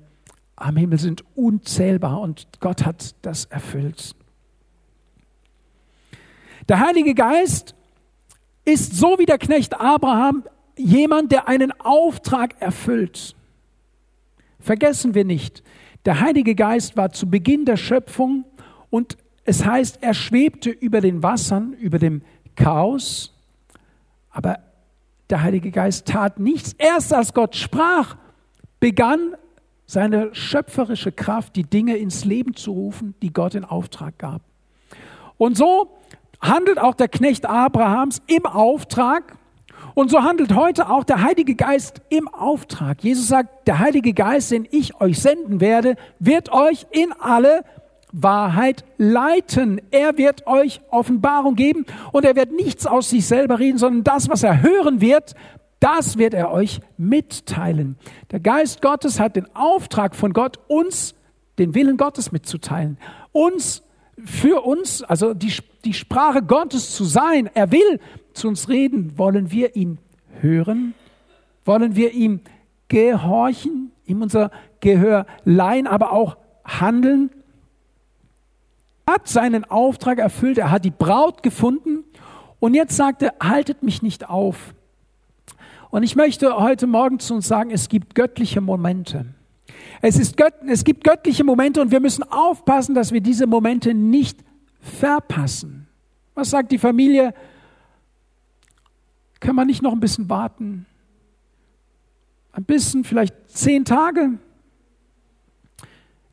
am 0.56 0.78
Himmel 0.78 1.00
sind 1.00 1.24
unzählbar 1.36 2.22
und 2.22 2.48
Gott 2.60 2.86
hat 2.86 3.16
das 3.24 3.46
erfüllt. 3.46 4.16
Der 6.70 6.80
Heilige 6.80 7.16
Geist 7.16 7.76
ist 8.64 8.96
so 8.96 9.18
wie 9.18 9.26
der 9.26 9.40
Knecht 9.40 9.80
Abraham 9.80 10.44
jemand, 10.78 11.32
der 11.32 11.48
einen 11.48 11.72
Auftrag 11.82 12.62
erfüllt. 12.62 13.36
Vergessen 14.60 15.16
wir 15.16 15.26
nicht, 15.26 15.64
der 16.06 16.20
Heilige 16.20 16.56
Geist 16.56 16.96
war 16.96 17.12
zu 17.12 17.30
Beginn 17.30 17.66
der 17.66 17.78
Schöpfung 17.78 18.46
und 18.90 19.18
es 19.44 19.66
heißt, 19.66 20.00
er 20.02 20.14
schwebte 20.14 20.70
über 20.70 21.02
den 21.02 21.24
Wassern, 21.24 21.74
über 21.74 21.98
dem 21.98 22.22
Chaos, 22.62 23.34
aber 24.30 24.60
der 25.32 25.42
Heilige 25.42 25.72
Geist 25.72 26.08
tat 26.08 26.40
nichts. 26.40 26.74
Erst 26.78 27.12
als 27.14 27.34
Gott 27.34 27.56
sprach, 27.56 28.18
begann 28.80 29.36
seine 29.88 30.34
schöpferische 30.36 31.12
Kraft, 31.12 31.56
die 31.56 31.64
Dinge 31.64 31.98
ins 31.98 32.24
Leben 32.24 32.56
zu 32.56 32.72
rufen, 32.72 33.16
die 33.22 33.34
Gott 33.34 33.56
in 33.56 33.66
Auftrag 33.66 34.18
gab. 34.20 34.42
Und 35.38 35.58
so 35.58 35.98
handelt 36.40 36.80
auch 36.80 36.94
der 36.94 37.08
Knecht 37.08 37.48
Abrahams 37.48 38.22
im 38.28 38.46
Auftrag. 38.46 39.38
Und 39.96 40.12
so 40.12 40.22
handelt 40.22 40.56
heute 40.56 40.90
auch 40.90 41.04
der 41.04 41.24
Heilige 41.24 41.56
Geist 41.56 42.02
im 42.10 42.28
Auftrag. 42.28 43.04
Jesus 43.04 43.28
sagt, 43.28 43.68
der 43.68 43.80
Heilige 43.80 44.14
Geist, 44.14 44.52
den 44.52 44.68
ich 44.70 45.02
euch 45.02 45.20
senden 45.20 45.60
werde, 45.62 45.96
wird 46.20 46.52
euch 46.52 46.86
in 46.92 47.12
alle 47.20 47.64
Wahrheit 48.12 48.84
leiten. 48.98 49.82
Er 49.92 50.18
wird 50.18 50.48
euch 50.48 50.82
Offenbarung 50.90 51.56
geben 51.56 51.86
und 52.12 52.26
er 52.26 52.36
wird 52.36 52.52
nichts 52.52 52.86
aus 52.86 53.10
sich 53.10 53.26
selber 53.26 53.60
reden, 53.60 53.78
sondern 53.78 54.04
das, 54.04 54.30
was 54.30 54.44
er 54.44 54.62
hören 54.62 55.02
wird, 55.02 55.36
das 55.80 56.18
wird 56.18 56.34
er 56.34 56.52
euch 56.52 56.80
mitteilen. 56.98 57.98
Der 58.30 58.40
Geist 58.40 58.82
Gottes 58.82 59.20
hat 59.20 59.36
den 59.36 59.48
Auftrag 59.56 60.16
von 60.16 60.32
Gott, 60.32 60.60
uns 60.68 61.16
den 61.58 61.74
Willen 61.74 61.98
Gottes 61.98 62.32
mitzuteilen. 62.32 62.98
Uns, 63.32 63.84
für 64.24 64.66
uns, 64.66 65.02
also 65.04 65.34
die, 65.34 65.54
die 65.84 65.94
Sprache 65.94 66.44
Gottes 66.44 66.96
zu 66.96 67.04
sein. 67.04 67.50
Er 67.54 67.72
will 67.72 68.00
zu 68.34 68.48
uns 68.48 68.70
reden. 68.70 69.18
Wollen 69.18 69.52
wir 69.52 69.76
ihn 69.76 69.98
hören? 70.40 70.94
Wollen 71.66 71.96
wir 71.96 72.14
ihm 72.14 72.42
gehorchen, 72.88 73.92
ihm 74.06 74.22
unser 74.22 74.52
Gehör 74.80 75.26
leihen, 75.46 75.88
aber 75.88 76.12
auch 76.12 76.38
handeln? 76.64 77.32
Hat 79.12 79.28
seinen 79.28 79.66
Auftrag 79.66 80.20
erfüllt, 80.20 80.58
er 80.58 80.72
hat 80.72 80.86
die 80.86 80.92
Braut 80.92 81.44
gefunden 81.44 82.04
und 82.60 82.74
jetzt 82.74 82.96
sagt 82.96 83.22
er, 83.22 83.34
haltet 83.42 83.84
mich 83.84 84.02
nicht 84.02 84.30
auf. 84.30 84.74
Und 85.90 86.04
ich 86.04 86.16
möchte 86.16 86.56
heute 86.58 86.88
Morgen 86.88 87.20
zu 87.20 87.36
uns 87.36 87.48
sagen, 87.48 87.72
es 87.72 87.90
gibt 87.90 88.16
göttliche 88.16 88.62
Momente. 88.62 89.26
Es, 90.02 90.18
ist 90.18 90.38
gött, 90.38 90.54
es 90.68 90.84
gibt 90.84 91.04
göttliche 91.04 91.44
Momente 91.44 91.82
und 91.82 91.92
wir 91.92 92.00
müssen 92.00 92.24
aufpassen, 92.24 92.96
dass 92.96 93.12
wir 93.12 93.22
diese 93.22 93.46
Momente 93.46 93.94
nicht 93.94 94.40
verpassen. 94.80 95.88
Was 96.34 96.50
sagt 96.50 96.72
die 96.72 96.78
Familie? 96.78 97.34
Kann 99.40 99.56
man 99.56 99.68
nicht 99.68 99.82
noch 99.82 99.92
ein 99.92 100.00
bisschen 100.00 100.30
warten? 100.30 100.86
Ein 102.54 102.64
bisschen, 102.64 103.04
vielleicht 103.04 103.36
zehn 103.50 103.86
Tage? 103.86 104.40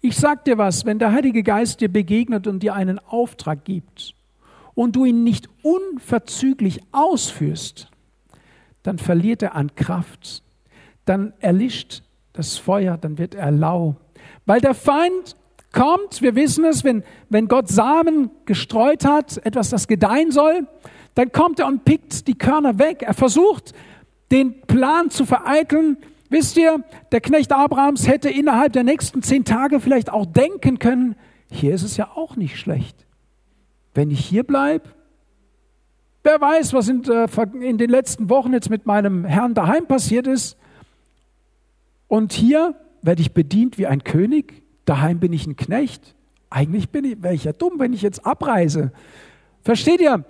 Ich 0.00 0.16
sag 0.16 0.44
dir 0.44 0.58
was, 0.58 0.84
wenn 0.84 0.98
der 0.98 1.12
Heilige 1.12 1.42
Geist 1.42 1.80
dir 1.80 1.92
begegnet 1.92 2.46
und 2.46 2.62
dir 2.62 2.74
einen 2.74 3.00
Auftrag 3.00 3.64
gibt 3.64 4.14
und 4.74 4.94
du 4.94 5.04
ihn 5.04 5.24
nicht 5.24 5.48
unverzüglich 5.62 6.80
ausführst, 6.92 7.90
dann 8.84 8.98
verliert 8.98 9.42
er 9.42 9.56
an 9.56 9.74
Kraft, 9.74 10.44
dann 11.04 11.32
erlischt 11.40 12.02
das 12.32 12.58
Feuer, 12.58 12.96
dann 12.96 13.18
wird 13.18 13.34
er 13.34 13.50
lau. 13.50 13.96
Weil 14.46 14.60
der 14.60 14.74
Feind 14.74 15.36
kommt, 15.72 16.22
wir 16.22 16.36
wissen 16.36 16.64
es, 16.64 16.84
wenn, 16.84 17.02
wenn 17.28 17.48
Gott 17.48 17.68
Samen 17.68 18.30
gestreut 18.44 19.04
hat, 19.04 19.38
etwas, 19.44 19.70
das 19.70 19.88
gedeihen 19.88 20.30
soll, 20.30 20.68
dann 21.16 21.32
kommt 21.32 21.58
er 21.58 21.66
und 21.66 21.84
pickt 21.84 22.28
die 22.28 22.38
Körner 22.38 22.78
weg. 22.78 23.02
Er 23.02 23.14
versucht, 23.14 23.72
den 24.30 24.60
Plan 24.62 25.10
zu 25.10 25.26
vereiteln, 25.26 25.96
Wisst 26.30 26.56
ihr, 26.56 26.82
der 27.10 27.20
Knecht 27.20 27.52
Abrahams 27.52 28.06
hätte 28.06 28.28
innerhalb 28.28 28.72
der 28.72 28.84
nächsten 28.84 29.22
zehn 29.22 29.44
Tage 29.44 29.80
vielleicht 29.80 30.10
auch 30.10 30.26
denken 30.26 30.78
können, 30.78 31.16
hier 31.50 31.74
ist 31.74 31.82
es 31.82 31.96
ja 31.96 32.10
auch 32.14 32.36
nicht 32.36 32.58
schlecht. 32.58 33.06
Wenn 33.94 34.10
ich 34.10 34.20
hier 34.20 34.44
bleibe, 34.44 34.90
wer 36.22 36.40
weiß, 36.40 36.74
was 36.74 36.88
in, 36.88 37.02
äh, 37.04 37.26
in 37.66 37.78
den 37.78 37.88
letzten 37.88 38.28
Wochen 38.28 38.52
jetzt 38.52 38.68
mit 38.68 38.84
meinem 38.84 39.24
Herrn 39.24 39.54
daheim 39.54 39.86
passiert 39.86 40.26
ist. 40.26 40.58
Und 42.06 42.32
hier 42.32 42.74
werde 43.00 43.22
ich 43.22 43.32
bedient 43.32 43.78
wie 43.78 43.86
ein 43.86 44.04
König, 44.04 44.62
daheim 44.84 45.20
bin 45.20 45.32
ich 45.32 45.46
ein 45.46 45.56
Knecht. 45.56 46.14
Eigentlich 46.50 46.90
bin 46.90 47.04
ich, 47.04 47.22
wäre 47.22 47.34
ich 47.34 47.44
ja 47.44 47.52
dumm, 47.52 47.74
wenn 47.78 47.92
ich 47.92 48.02
jetzt 48.02 48.26
abreise. 48.26 48.92
Versteht 49.62 50.00
ihr? 50.00 50.24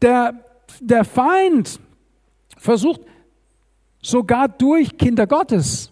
Der, 0.00 0.34
der 0.80 1.04
Feind 1.04 1.80
versucht, 2.56 3.00
sogar 4.02 4.48
durch 4.48 4.98
Kinder 4.98 5.26
Gottes. 5.26 5.90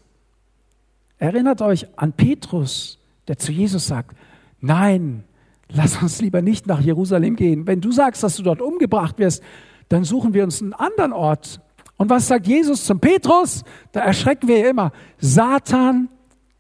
Erinnert 1.19 1.63
euch 1.63 1.87
an 1.97 2.13
Petrus, 2.13 2.99
der 3.29 3.39
zu 3.39 3.53
Jesus 3.53 3.87
sagt, 3.87 4.17
nein, 4.61 5.25
lass 5.69 6.03
uns 6.03 6.21
lieber 6.21 6.43
nicht 6.43 6.67
nach 6.67 6.81
Jerusalem 6.81 7.37
gehen. 7.37 7.67
Wenn 7.67 7.81
du 7.81 7.93
sagst, 7.93 8.23
dass 8.23 8.37
du 8.37 8.43
dort 8.43 8.61
umgebracht 8.61 9.19
wirst, 9.19 9.43
dann 9.89 10.05
suchen 10.05 10.35
wir 10.35 10.45
uns 10.45 10.61
einen 10.61 10.73
anderen 10.73 11.13
Ort. 11.13 11.61
Und 11.97 12.11
was 12.11 12.29
sagt 12.29 12.47
Jesus 12.47 12.85
zum 12.85 13.01
Petrus? 13.01 13.63
Da 13.93 14.01
erschrecken 14.01 14.49
wir 14.49 14.69
immer. 14.69 14.93
Satan, 15.19 16.09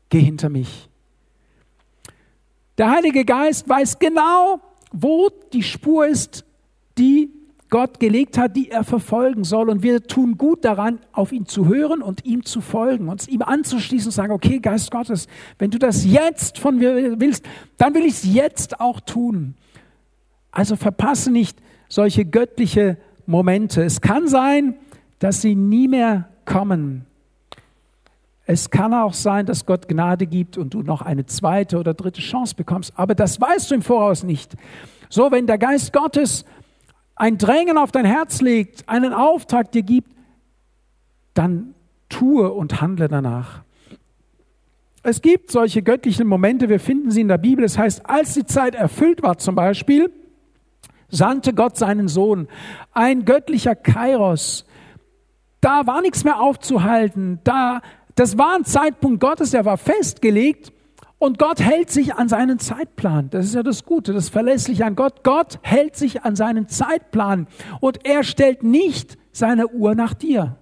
geh 0.08 0.20
hinter 0.20 0.48
mich. 0.48 0.88
Der 2.76 2.90
Heilige 2.90 3.24
Geist 3.24 3.68
weiß 3.68 3.98
genau, 3.98 4.60
wo 4.92 5.30
die 5.52 5.62
Spur 5.62 6.06
ist, 6.06 6.44
die 6.98 7.30
Gott 7.70 8.00
gelegt 8.00 8.36
hat, 8.36 8.56
die 8.56 8.70
er 8.70 8.84
verfolgen 8.84 9.44
soll. 9.44 9.70
Und 9.70 9.82
wir 9.82 10.02
tun 10.02 10.36
gut 10.36 10.64
daran, 10.64 10.98
auf 11.12 11.32
ihn 11.32 11.46
zu 11.46 11.68
hören 11.68 12.02
und 12.02 12.24
ihm 12.24 12.44
zu 12.44 12.60
folgen, 12.60 13.08
uns 13.08 13.28
ihm 13.28 13.42
anzuschließen 13.42 14.08
und 14.08 14.12
sagen, 14.12 14.32
okay, 14.32 14.58
Geist 14.58 14.90
Gottes, 14.90 15.28
wenn 15.58 15.70
du 15.70 15.78
das 15.78 16.04
jetzt 16.04 16.58
von 16.58 16.78
mir 16.78 17.20
willst, 17.20 17.46
dann 17.78 17.94
will 17.94 18.02
ich 18.02 18.14
es 18.14 18.24
jetzt 18.24 18.80
auch 18.80 19.00
tun. 19.00 19.54
Also 20.50 20.76
verpasse 20.76 21.30
nicht 21.30 21.58
solche 21.88 22.24
göttliche 22.24 22.98
Momente. 23.26 23.82
Es 23.82 24.00
kann 24.00 24.26
sein, 24.26 24.74
dass 25.20 25.40
sie 25.40 25.54
nie 25.54 25.86
mehr 25.86 26.28
kommen. 26.44 27.06
Es 28.46 28.70
kann 28.70 28.92
auch 28.92 29.14
sein, 29.14 29.46
dass 29.46 29.64
Gott 29.64 29.86
Gnade 29.86 30.26
gibt 30.26 30.58
und 30.58 30.74
du 30.74 30.82
noch 30.82 31.02
eine 31.02 31.24
zweite 31.24 31.78
oder 31.78 31.94
dritte 31.94 32.20
Chance 32.20 32.56
bekommst, 32.56 32.92
aber 32.96 33.14
das 33.14 33.40
weißt 33.40 33.70
du 33.70 33.76
im 33.76 33.82
Voraus 33.82 34.24
nicht. 34.24 34.56
So, 35.08 35.30
wenn 35.30 35.46
der 35.46 35.58
Geist 35.58 35.92
Gottes 35.92 36.44
ein 37.20 37.36
Drängen 37.36 37.76
auf 37.76 37.92
dein 37.92 38.06
Herz 38.06 38.40
legt, 38.40 38.88
einen 38.88 39.12
Auftrag 39.12 39.70
dir 39.72 39.82
gibt, 39.82 40.10
dann 41.34 41.74
tue 42.08 42.50
und 42.50 42.80
handle 42.80 43.08
danach. 43.08 43.60
Es 45.02 45.20
gibt 45.20 45.50
solche 45.50 45.82
göttlichen 45.82 46.26
Momente, 46.26 46.70
wir 46.70 46.80
finden 46.80 47.10
sie 47.10 47.20
in 47.20 47.28
der 47.28 47.36
Bibel. 47.36 47.62
Das 47.62 47.76
heißt, 47.76 48.08
als 48.08 48.32
die 48.32 48.46
Zeit 48.46 48.74
erfüllt 48.74 49.22
war 49.22 49.36
zum 49.36 49.54
Beispiel, 49.54 50.10
sandte 51.10 51.52
Gott 51.52 51.76
seinen 51.76 52.08
Sohn, 52.08 52.48
ein 52.92 53.26
göttlicher 53.26 53.74
Kairos. 53.74 54.64
Da 55.60 55.86
war 55.86 56.00
nichts 56.00 56.24
mehr 56.24 56.40
aufzuhalten. 56.40 57.38
Da, 57.44 57.82
das 58.14 58.38
war 58.38 58.56
ein 58.56 58.64
Zeitpunkt 58.64 59.20
Gottes, 59.20 59.50
der 59.50 59.66
war 59.66 59.76
festgelegt. 59.76 60.72
Und 61.20 61.38
Gott 61.38 61.60
hält 61.60 61.90
sich 61.90 62.14
an 62.14 62.30
seinen 62.30 62.58
Zeitplan. 62.58 63.28
Das 63.28 63.44
ist 63.44 63.54
ja 63.54 63.62
das 63.62 63.84
Gute, 63.84 64.14
das 64.14 64.30
Verlässliche 64.30 64.86
an 64.86 64.96
Gott. 64.96 65.22
Gott 65.22 65.58
hält 65.60 65.94
sich 65.94 66.22
an 66.22 66.34
seinen 66.34 66.66
Zeitplan 66.66 67.46
und 67.80 68.06
er 68.06 68.24
stellt 68.24 68.62
nicht 68.62 69.18
seine 69.30 69.68
Uhr 69.68 69.94
nach 69.94 70.14
dir. 70.14 70.56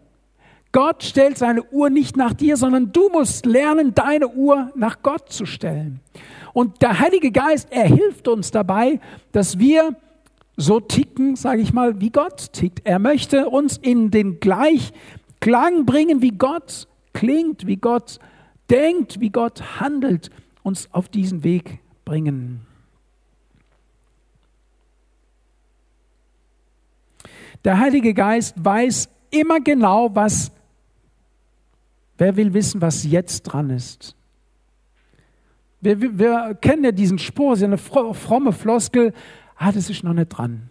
Gott 0.73 1.05
stellt 1.05 1.39
seine 1.39 1.63
Uhr 1.63 1.91
nicht 1.91 2.17
nach 2.17 2.35
dir, 2.35 2.57
sondern 2.57 2.91
du 2.91 3.09
musst 3.09 3.47
lernen, 3.47 3.95
deine 3.95 4.27
Uhr 4.27 4.73
nach 4.75 5.01
Gott 5.05 5.31
zu 5.31 5.47
stellen. 5.47 6.01
Und 6.53 6.83
der 6.83 6.99
Heilige 6.99 7.31
Geist, 7.31 7.69
er 7.71 7.87
hilft 7.87 8.27
uns 8.27 8.51
dabei, 8.51 8.99
dass 9.31 9.61
wir 9.61 9.95
so 10.57 10.81
ticken, 10.81 11.37
sage 11.37 11.63
ich 11.63 11.73
mal, 11.73 12.01
wie 12.01 12.11
Gott 12.11 12.53
tickt. 12.53 12.81
Er 12.83 12.99
möchte 12.99 13.49
uns 13.49 13.77
in 13.77 14.11
den 14.11 14.41
Gleichklang 14.41 15.87
bringen, 15.87 16.21
wie 16.21 16.33
Gott 16.33 16.89
klingt, 17.13 17.69
wie 17.69 17.77
Gott 17.77 18.19
denkt, 18.69 19.21
wie 19.21 19.31
Gott 19.31 19.81
handelt 19.81 20.31
uns 20.69 20.89
auf 20.93 21.09
diesen 21.09 21.43
Weg 21.43 21.81
bringen. 22.05 22.61
Der 27.65 27.79
Heilige 27.79 28.15
Geist 28.15 28.55
weiß 28.57 29.09
immer 29.31 29.61
genau, 29.61 30.15
was, 30.15 30.53
wer 32.17 32.37
will 32.37 32.55
wissen, 32.55 32.81
was 32.81 33.05
jetzt 33.05 33.43
dran 33.43 33.71
ist. 33.71 34.15
Wir, 35.81 36.01
wir, 36.01 36.19
wir 36.19 36.55
kennen 36.55 36.85
ja 36.85 36.93
diesen 36.93 37.19
Spur, 37.19 37.57
so 37.57 37.65
eine 37.65 37.79
fromme 37.79 38.53
Floskel, 38.53 39.13
ah, 39.57 39.73
das 39.73 39.91
ist 39.91 40.05
noch 40.05 40.13
nicht 40.13 40.29
dran. 40.29 40.69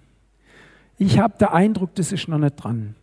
Ich 0.97 1.19
habe 1.19 1.37
den 1.37 1.49
Eindruck, 1.49 1.93
das 1.95 2.11
ist 2.11 2.27
noch 2.27 2.39
nicht 2.39 2.55
dran. 2.55 2.95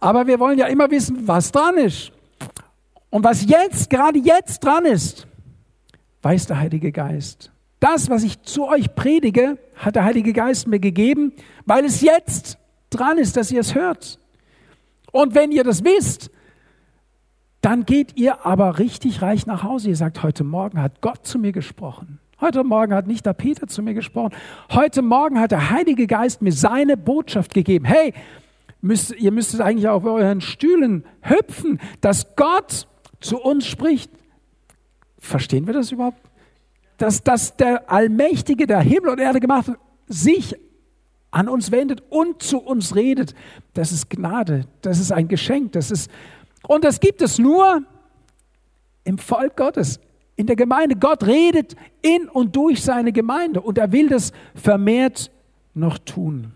Aber 0.00 0.26
wir 0.26 0.38
wollen 0.38 0.58
ja 0.58 0.66
immer 0.66 0.90
wissen, 0.90 1.26
was 1.26 1.52
dran 1.52 1.76
ist. 1.78 2.12
Und 3.08 3.24
was 3.24 3.46
jetzt, 3.48 3.88
gerade 3.88 4.18
jetzt 4.18 4.62
dran 4.62 4.84
ist, 4.84 5.26
weiß 6.22 6.46
der 6.46 6.58
Heilige 6.58 6.92
Geist. 6.92 7.52
Das, 7.80 8.08
was 8.08 8.24
ich 8.24 8.42
zu 8.42 8.66
euch 8.68 8.94
predige, 8.94 9.58
hat 9.74 9.96
der 9.96 10.04
Heilige 10.04 10.32
Geist 10.32 10.66
mir 10.66 10.80
gegeben, 10.80 11.32
weil 11.66 11.84
es 11.84 12.00
jetzt 12.00 12.58
dran 12.90 13.18
ist, 13.18 13.36
dass 13.36 13.50
ihr 13.50 13.60
es 13.60 13.74
hört. 13.74 14.18
Und 15.12 15.34
wenn 15.34 15.52
ihr 15.52 15.64
das 15.64 15.84
wisst, 15.84 16.30
dann 17.60 17.84
geht 17.84 18.16
ihr 18.16 18.46
aber 18.46 18.78
richtig 18.78 19.22
reich 19.22 19.46
nach 19.46 19.62
Hause. 19.62 19.88
Ihr 19.88 19.96
sagt, 19.96 20.22
heute 20.22 20.44
Morgen 20.44 20.80
hat 20.80 21.00
Gott 21.00 21.26
zu 21.26 21.38
mir 21.38 21.52
gesprochen. 21.52 22.20
Heute 22.40 22.64
Morgen 22.64 22.94
hat 22.94 23.06
nicht 23.06 23.24
der 23.24 23.32
Peter 23.32 23.66
zu 23.66 23.82
mir 23.82 23.94
gesprochen. 23.94 24.34
Heute 24.70 25.02
Morgen 25.02 25.40
hat 25.40 25.52
der 25.52 25.70
Heilige 25.70 26.06
Geist 26.06 26.42
mir 26.42 26.52
seine 26.52 26.96
Botschaft 26.96 27.54
gegeben. 27.54 27.86
Hey, 27.86 28.12
müsst, 28.82 29.12
ihr 29.16 29.32
müsstet 29.32 29.62
eigentlich 29.62 29.88
auf 29.88 30.04
euren 30.04 30.40
Stühlen 30.40 31.04
hüpfen, 31.22 31.80
dass 32.00 32.36
Gott 32.36 32.86
zu 33.20 33.40
uns 33.40 33.66
spricht. 33.66 34.10
Verstehen 35.18 35.66
wir 35.66 35.74
das 35.74 35.92
überhaupt? 35.92 36.20
Dass, 36.98 37.22
dass 37.22 37.56
der 37.56 37.90
Allmächtige, 37.90 38.66
der 38.66 38.80
Himmel 38.80 39.10
und 39.10 39.20
Erde 39.20 39.40
gemacht 39.40 39.68
hat, 39.68 39.78
sich 40.06 40.54
an 41.30 41.48
uns 41.48 41.70
wendet 41.70 42.02
und 42.08 42.42
zu 42.42 42.58
uns 42.58 42.94
redet. 42.94 43.34
Das 43.74 43.92
ist 43.92 44.08
Gnade, 44.08 44.66
das 44.80 44.98
ist 44.98 45.12
ein 45.12 45.28
Geschenk, 45.28 45.72
das 45.72 45.90
ist, 45.90 46.10
und 46.66 46.84
das 46.84 46.98
gibt 47.00 47.20
es 47.20 47.38
nur 47.38 47.82
im 49.04 49.18
Volk 49.18 49.56
Gottes, 49.56 50.00
in 50.36 50.46
der 50.46 50.56
Gemeinde. 50.56 50.96
Gott 50.96 51.24
redet 51.24 51.76
in 52.02 52.28
und 52.28 52.56
durch 52.56 52.82
seine 52.82 53.12
Gemeinde 53.12 53.60
und 53.60 53.78
er 53.78 53.92
will 53.92 54.08
das 54.08 54.32
vermehrt 54.54 55.30
noch 55.74 55.98
tun. 55.98 56.52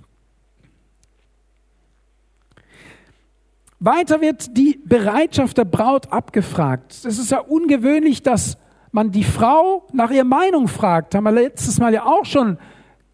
Weiter 3.81 4.21
wird 4.21 4.57
die 4.59 4.79
Bereitschaft 4.85 5.57
der 5.57 5.65
Braut 5.65 6.13
abgefragt. 6.13 6.93
Es 6.93 7.19
ist 7.19 7.31
ja 7.31 7.41
ungewöhnlich, 7.41 8.23
dass 8.23 8.59
man 8.93 9.11
die 9.11 9.25
Frau 9.25 9.87
nach 9.93 10.11
ihrer 10.11 10.25
Meinung 10.25 10.69
fragt. 10.69 11.15
Haben 11.15 11.25
wir 11.25 11.33
letztes 11.33 11.79
Mal 11.79 11.95
ja 11.95 12.05
auch 12.05 12.27
schon 12.27 12.59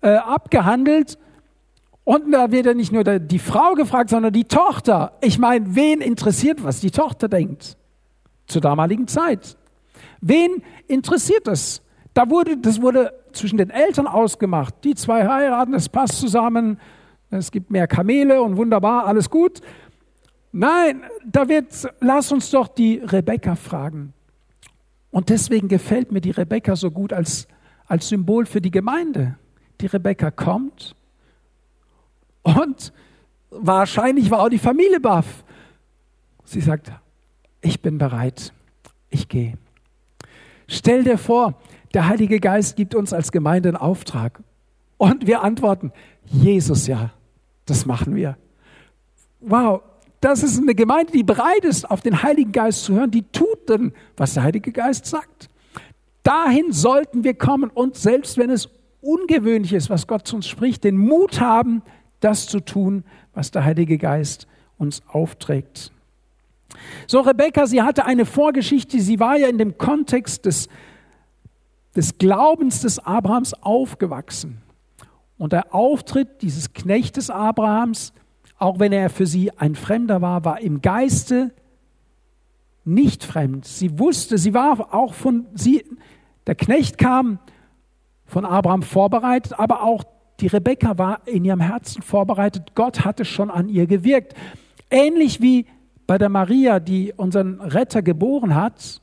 äh, 0.00 0.08
abgehandelt. 0.08 1.18
Und 2.02 2.32
da 2.32 2.50
wird 2.50 2.66
ja 2.66 2.74
nicht 2.74 2.92
nur 2.92 3.04
die 3.04 3.38
Frau 3.38 3.74
gefragt, 3.74 4.10
sondern 4.10 4.32
die 4.32 4.44
Tochter. 4.44 5.12
Ich 5.20 5.38
meine, 5.38 5.76
wen 5.76 6.00
interessiert, 6.00 6.64
was 6.64 6.80
die 6.80 6.90
Tochter 6.90 7.28
denkt? 7.28 7.76
Zur 8.48 8.60
damaligen 8.60 9.06
Zeit. 9.06 9.56
Wen 10.20 10.62
interessiert 10.88 11.46
das? 11.46 11.80
Da 12.12 12.28
wurde, 12.28 12.56
das 12.56 12.82
wurde 12.82 13.12
zwischen 13.32 13.58
den 13.58 13.70
Eltern 13.70 14.08
ausgemacht. 14.08 14.74
Die 14.82 14.94
zwei 14.94 15.28
heiraten, 15.28 15.74
es 15.74 15.88
passt 15.88 16.18
zusammen, 16.18 16.80
es 17.30 17.50
gibt 17.50 17.70
mehr 17.70 17.86
Kamele 17.86 18.40
und 18.40 18.56
wunderbar, 18.56 19.06
alles 19.06 19.30
gut. 19.30 19.60
Nein, 20.58 21.02
da 21.26 21.50
wird, 21.50 21.86
lass 22.00 22.32
uns 22.32 22.48
doch 22.48 22.68
die 22.68 22.96
Rebecca 23.04 23.56
fragen. 23.56 24.14
Und 25.10 25.28
deswegen 25.28 25.68
gefällt 25.68 26.12
mir 26.12 26.22
die 26.22 26.30
Rebecca 26.30 26.76
so 26.76 26.90
gut 26.90 27.12
als, 27.12 27.46
als 27.86 28.08
Symbol 28.08 28.46
für 28.46 28.62
die 28.62 28.70
Gemeinde. 28.70 29.36
Die 29.82 29.86
Rebecca 29.86 30.30
kommt 30.30 30.96
und 32.42 32.94
wahrscheinlich 33.50 34.30
war 34.30 34.40
auch 34.40 34.48
die 34.48 34.56
Familie 34.56 34.98
baff. 34.98 35.44
Sie 36.46 36.62
sagt, 36.62 36.90
ich 37.60 37.82
bin 37.82 37.98
bereit, 37.98 38.54
ich 39.10 39.28
gehe. 39.28 39.58
Stell 40.68 41.04
dir 41.04 41.18
vor, 41.18 41.60
der 41.92 42.08
Heilige 42.08 42.40
Geist 42.40 42.76
gibt 42.76 42.94
uns 42.94 43.12
als 43.12 43.30
Gemeinde 43.30 43.68
einen 43.68 43.76
Auftrag. 43.76 44.42
Und 44.96 45.26
wir 45.26 45.42
antworten, 45.42 45.92
Jesus 46.24 46.86
ja, 46.86 47.10
das 47.66 47.84
machen 47.84 48.14
wir. 48.14 48.38
Wow, 49.40 49.82
das 50.20 50.42
ist 50.42 50.58
eine 50.58 50.74
Gemeinde, 50.74 51.12
die 51.12 51.22
bereit 51.22 51.64
ist, 51.64 51.90
auf 51.90 52.00
den 52.00 52.22
Heiligen 52.22 52.52
Geist 52.52 52.84
zu 52.84 52.94
hören, 52.94 53.10
die 53.10 53.22
tut 53.22 53.68
dann, 53.68 53.92
was 54.16 54.34
der 54.34 54.42
Heilige 54.42 54.72
Geist 54.72 55.06
sagt. 55.06 55.48
Dahin 56.22 56.72
sollten 56.72 57.22
wir 57.22 57.34
kommen 57.34 57.70
und 57.70 57.96
selbst 57.96 58.38
wenn 58.38 58.50
es 58.50 58.68
ungewöhnlich 59.00 59.72
ist, 59.72 59.90
was 59.90 60.06
Gott 60.06 60.26
zu 60.26 60.36
uns 60.36 60.48
spricht, 60.48 60.84
den 60.84 60.96
Mut 60.96 61.40
haben, 61.40 61.82
das 62.20 62.48
zu 62.48 62.60
tun, 62.60 63.04
was 63.34 63.50
der 63.50 63.64
Heilige 63.64 63.98
Geist 63.98 64.46
uns 64.78 65.02
aufträgt. 65.06 65.92
So, 67.06 67.20
Rebecca, 67.20 67.66
sie 67.66 67.82
hatte 67.82 68.04
eine 68.04 68.26
Vorgeschichte, 68.26 69.00
sie 69.00 69.20
war 69.20 69.36
ja 69.36 69.48
in 69.48 69.58
dem 69.58 69.78
Kontext 69.78 70.46
des, 70.46 70.68
des 71.94 72.18
Glaubens 72.18 72.80
des 72.80 72.98
Abrahams 72.98 73.54
aufgewachsen. 73.62 74.62
Und 75.38 75.52
der 75.52 75.74
Auftritt 75.74 76.42
dieses 76.42 76.72
Knechtes 76.72 77.30
Abrahams 77.30 78.12
auch 78.58 78.78
wenn 78.78 78.92
er 78.92 79.10
für 79.10 79.26
sie 79.26 79.50
ein 79.56 79.74
Fremder 79.74 80.22
war, 80.22 80.44
war 80.44 80.60
im 80.60 80.80
Geiste 80.80 81.52
nicht 82.84 83.24
fremd. 83.24 83.64
Sie 83.64 83.98
wusste, 83.98 84.38
sie 84.38 84.54
war 84.54 84.94
auch 84.94 85.14
von 85.14 85.46
sie, 85.54 85.84
der 86.46 86.54
Knecht 86.54 86.98
kam 86.98 87.38
von 88.24 88.44
Abraham 88.44 88.82
vorbereitet, 88.82 89.58
aber 89.58 89.82
auch 89.82 90.04
die 90.40 90.46
Rebekka 90.46 90.98
war 90.98 91.26
in 91.26 91.44
ihrem 91.44 91.60
Herzen 91.60 92.02
vorbereitet. 92.02 92.74
Gott 92.74 93.04
hatte 93.04 93.24
schon 93.24 93.50
an 93.50 93.68
ihr 93.68 93.86
gewirkt. 93.86 94.34
Ähnlich 94.90 95.40
wie 95.40 95.66
bei 96.06 96.18
der 96.18 96.28
Maria, 96.28 96.78
die 96.78 97.12
unseren 97.16 97.60
Retter 97.60 98.02
geboren 98.02 98.54
hat. 98.54 99.00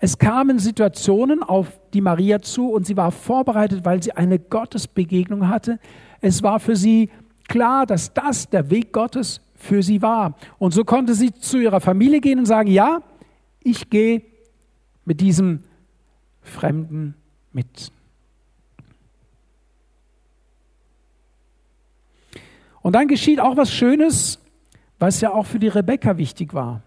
Es 0.00 0.18
kamen 0.18 0.58
Situationen 0.58 1.42
auf 1.42 1.80
die 1.92 2.00
Maria 2.00 2.40
zu 2.40 2.70
und 2.70 2.86
sie 2.86 2.96
war 2.96 3.10
vorbereitet, 3.10 3.84
weil 3.84 4.02
sie 4.02 4.12
eine 4.12 4.38
Gottesbegegnung 4.38 5.48
hatte. 5.48 5.80
Es 6.20 6.42
war 6.42 6.60
für 6.60 6.76
sie 6.76 7.10
klar, 7.48 7.86
dass 7.86 8.12
das 8.12 8.48
der 8.48 8.70
Weg 8.70 8.92
Gottes 8.92 9.40
für 9.54 9.82
sie 9.82 10.00
war. 10.02 10.36
Und 10.58 10.72
so 10.72 10.84
konnte 10.84 11.14
sie 11.14 11.32
zu 11.32 11.58
ihrer 11.58 11.80
Familie 11.80 12.20
gehen 12.20 12.38
und 12.38 12.46
sagen, 12.46 12.70
ja, 12.70 13.02
ich 13.60 13.90
gehe 13.90 14.22
mit 15.04 15.20
diesem 15.20 15.64
Fremden 16.42 17.14
mit. 17.52 17.92
Und 22.80 22.92
dann 22.94 23.08
geschieht 23.08 23.40
auch 23.40 23.56
was 23.56 23.72
Schönes, 23.72 24.38
was 24.98 25.20
ja 25.20 25.32
auch 25.32 25.46
für 25.46 25.58
die 25.58 25.68
Rebecca 25.68 26.16
wichtig 26.16 26.54
war. 26.54 26.82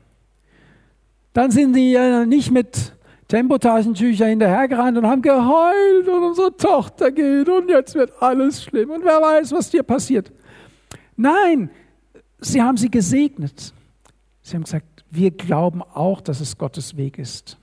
Dann 1.34 1.52
sind 1.52 1.74
sie 1.74 1.92
ja 1.92 2.26
nicht 2.26 2.52
mit 2.52 2.94
Tempotaschentücher 3.28 4.26
hinterhergerannt 4.26 4.98
und 4.98 5.08
haben 5.08 5.22
geheult 5.22 6.08
und 6.08 6.24
unsere 6.24 6.56
Tochter 6.58 7.12
geht 7.12 7.48
und 7.48 7.70
jetzt 7.70 7.96
wird 7.96 8.12
alles 8.22 8.64
schlimm 8.64 8.90
und 8.90 9.06
wer 9.06 9.22
weiß, 9.22 9.54
was 9.54 9.70
dir 9.70 9.84
passiert. 9.84 10.32
Nein, 11.22 11.70
sie 12.40 12.64
haben 12.64 12.78
sie 12.78 12.90
gesegnet. 12.90 13.74
Sie 14.42 14.56
haben 14.56 14.64
gesagt, 14.64 15.06
wir 15.12 15.30
glauben 15.30 15.84
auch, 15.84 16.20
dass 16.20 16.42
es 16.42 16.58
Gottes 16.58 16.98
Weg 16.98 17.20
ist. 17.20 17.60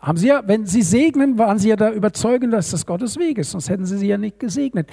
Haben 0.00 0.18
sie 0.18 0.26
ja, 0.26 0.42
wenn 0.48 0.66
sie 0.66 0.82
segnen, 0.82 1.38
waren 1.38 1.60
sie 1.60 1.68
ja 1.68 1.76
da 1.76 1.92
überzeugend, 1.92 2.52
dass 2.52 2.72
das 2.72 2.84
Gottes 2.84 3.16
Weg 3.16 3.38
ist, 3.38 3.52
sonst 3.52 3.68
hätten 3.68 3.86
sie 3.86 3.96
sie 3.96 4.08
ja 4.08 4.18
nicht 4.18 4.40
gesegnet. 4.40 4.90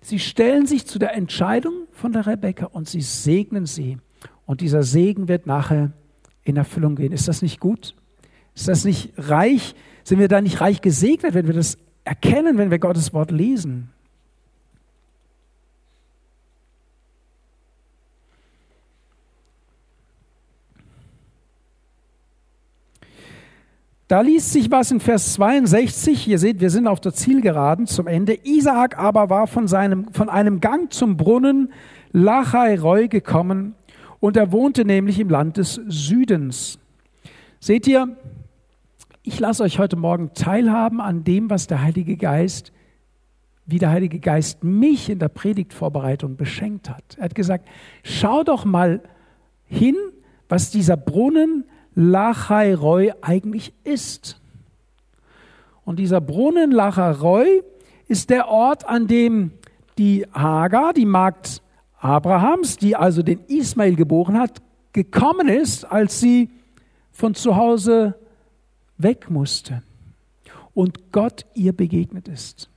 Sie 0.00 0.18
stellen 0.18 0.66
sich 0.66 0.86
zu 0.86 0.98
der 0.98 1.14
Entscheidung 1.14 1.86
von 1.92 2.12
der 2.12 2.26
Rebecca 2.26 2.66
und 2.66 2.88
sie 2.88 3.02
segnen 3.02 3.66
sie. 3.66 3.98
Und 4.44 4.60
dieser 4.60 4.82
Segen 4.82 5.28
wird 5.28 5.46
nachher 5.46 5.92
in 6.42 6.56
Erfüllung 6.56 6.96
gehen. 6.96 7.12
Ist 7.12 7.28
das 7.28 7.42
nicht 7.42 7.60
gut? 7.60 7.94
Ist 8.56 8.66
das 8.66 8.84
nicht 8.84 9.12
reich? 9.16 9.76
Sind 10.02 10.18
wir 10.18 10.26
da 10.26 10.40
nicht 10.40 10.60
reich 10.60 10.80
gesegnet, 10.80 11.34
wenn 11.34 11.46
wir 11.46 11.54
das 11.54 11.78
erkennen, 12.02 12.58
wenn 12.58 12.72
wir 12.72 12.80
Gottes 12.80 13.12
Wort 13.12 13.30
lesen? 13.30 13.90
Da 24.08 24.22
liest 24.22 24.54
sich 24.54 24.70
was 24.70 24.90
in 24.90 25.00
Vers 25.00 25.34
62. 25.34 26.28
Ihr 26.28 26.38
seht, 26.38 26.60
wir 26.60 26.70
sind 26.70 26.86
auf 26.86 26.98
der 26.98 27.12
Zielgeraden 27.12 27.86
zum 27.86 28.06
Ende. 28.06 28.38
Isaak 28.42 28.98
aber 28.98 29.28
war 29.28 29.46
von, 29.46 29.68
seinem, 29.68 30.12
von 30.14 30.30
einem 30.30 30.60
Gang 30.60 30.90
zum 30.90 31.18
Brunnen 31.18 31.74
Lachai 32.12 32.78
Roy 32.78 33.08
gekommen 33.08 33.74
und 34.18 34.38
er 34.38 34.50
wohnte 34.50 34.86
nämlich 34.86 35.20
im 35.20 35.28
Land 35.28 35.58
des 35.58 35.78
Südens. 35.88 36.78
Seht 37.60 37.86
ihr, 37.86 38.16
ich 39.22 39.38
lasse 39.40 39.62
euch 39.62 39.78
heute 39.78 39.96
Morgen 39.96 40.32
teilhaben 40.32 41.02
an 41.02 41.22
dem, 41.22 41.50
was 41.50 41.66
der 41.66 41.82
Heilige 41.82 42.16
Geist, 42.16 42.72
wie 43.66 43.78
der 43.78 43.90
Heilige 43.90 44.20
Geist 44.20 44.64
mich 44.64 45.10
in 45.10 45.18
der 45.18 45.28
Predigtvorbereitung 45.28 46.36
beschenkt 46.36 46.88
hat. 46.88 47.18
Er 47.18 47.24
hat 47.24 47.34
gesagt, 47.34 47.68
schau 48.04 48.42
doch 48.42 48.64
mal 48.64 49.02
hin, 49.66 49.96
was 50.48 50.70
dieser 50.70 50.96
Brunnen 50.96 51.64
Lachai 52.00 53.12
eigentlich 53.22 53.72
ist. 53.82 54.40
Und 55.84 55.98
dieser 55.98 56.20
Brunnen 56.20 56.70
Lachai 56.70 57.64
ist 58.06 58.30
der 58.30 58.46
Ort, 58.46 58.88
an 58.88 59.08
dem 59.08 59.50
die 59.98 60.24
Hagar, 60.32 60.92
die 60.92 61.06
Magd 61.06 61.60
Abrahams, 61.98 62.76
die 62.76 62.94
also 62.94 63.24
den 63.24 63.40
Ismael 63.48 63.96
geboren 63.96 64.38
hat, 64.38 64.62
gekommen 64.92 65.48
ist, 65.48 65.84
als 65.84 66.20
sie 66.20 66.50
von 67.10 67.34
zu 67.34 67.56
Hause 67.56 68.14
weg 68.96 69.28
musste 69.28 69.82
und 70.74 71.10
Gott 71.10 71.46
ihr 71.54 71.72
begegnet 71.72 72.28
ist. 72.28 72.70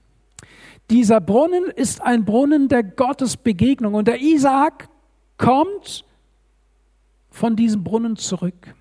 Dieser 0.90 1.22
Brunnen 1.22 1.66
ist 1.66 2.02
ein 2.02 2.26
Brunnen 2.26 2.70
der 2.70 2.82
Gottesbegegnung 2.82 3.94
und 3.94 4.08
der 4.08 4.20
Isaak 4.20 4.90
kommt 5.38 6.06
von 7.30 7.56
diesem 7.56 7.84
Brunnen 7.84 8.16
zurück. 8.16 8.74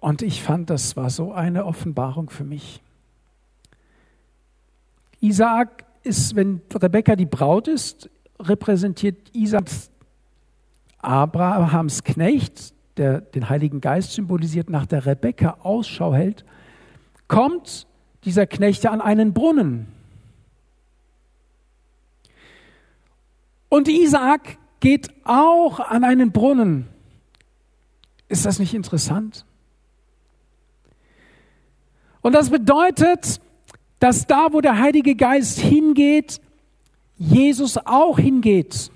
Und 0.00 0.22
ich 0.22 0.42
fand, 0.42 0.70
das 0.70 0.96
war 0.96 1.10
so 1.10 1.32
eine 1.32 1.66
Offenbarung 1.66 2.30
für 2.30 2.44
mich. 2.44 2.80
Isaak 5.20 5.84
ist, 6.02 6.34
wenn 6.34 6.62
Rebekka 6.74 7.14
die 7.14 7.26
Braut 7.26 7.68
ist, 7.68 8.08
repräsentiert 8.38 9.34
Isaak 9.34 9.68
Abrahams 10.98 12.02
Knecht, 12.02 12.74
der 12.96 13.20
den 13.20 13.48
Heiligen 13.50 13.82
Geist 13.82 14.12
symbolisiert, 14.12 14.70
nach 14.70 14.86
der 14.86 15.04
Rebekka 15.04 15.58
Ausschau 15.62 16.14
hält, 16.14 16.44
kommt 17.28 17.86
dieser 18.24 18.46
Knecht 18.46 18.86
an 18.86 19.00
einen 19.02 19.34
Brunnen. 19.34 19.86
Und 23.68 23.88
Isaak 23.88 24.58
geht 24.80 25.10
auch 25.24 25.78
an 25.80 26.04
einen 26.04 26.32
Brunnen. 26.32 26.88
Ist 28.28 28.46
das 28.46 28.58
nicht 28.58 28.74
interessant? 28.74 29.44
Und 32.22 32.34
das 32.34 32.50
bedeutet, 32.50 33.40
dass 33.98 34.26
da, 34.26 34.48
wo 34.52 34.60
der 34.60 34.78
Heilige 34.78 35.14
Geist 35.14 35.58
hingeht, 35.58 36.40
Jesus 37.16 37.78
auch 37.78 38.18
hingeht 38.18 38.90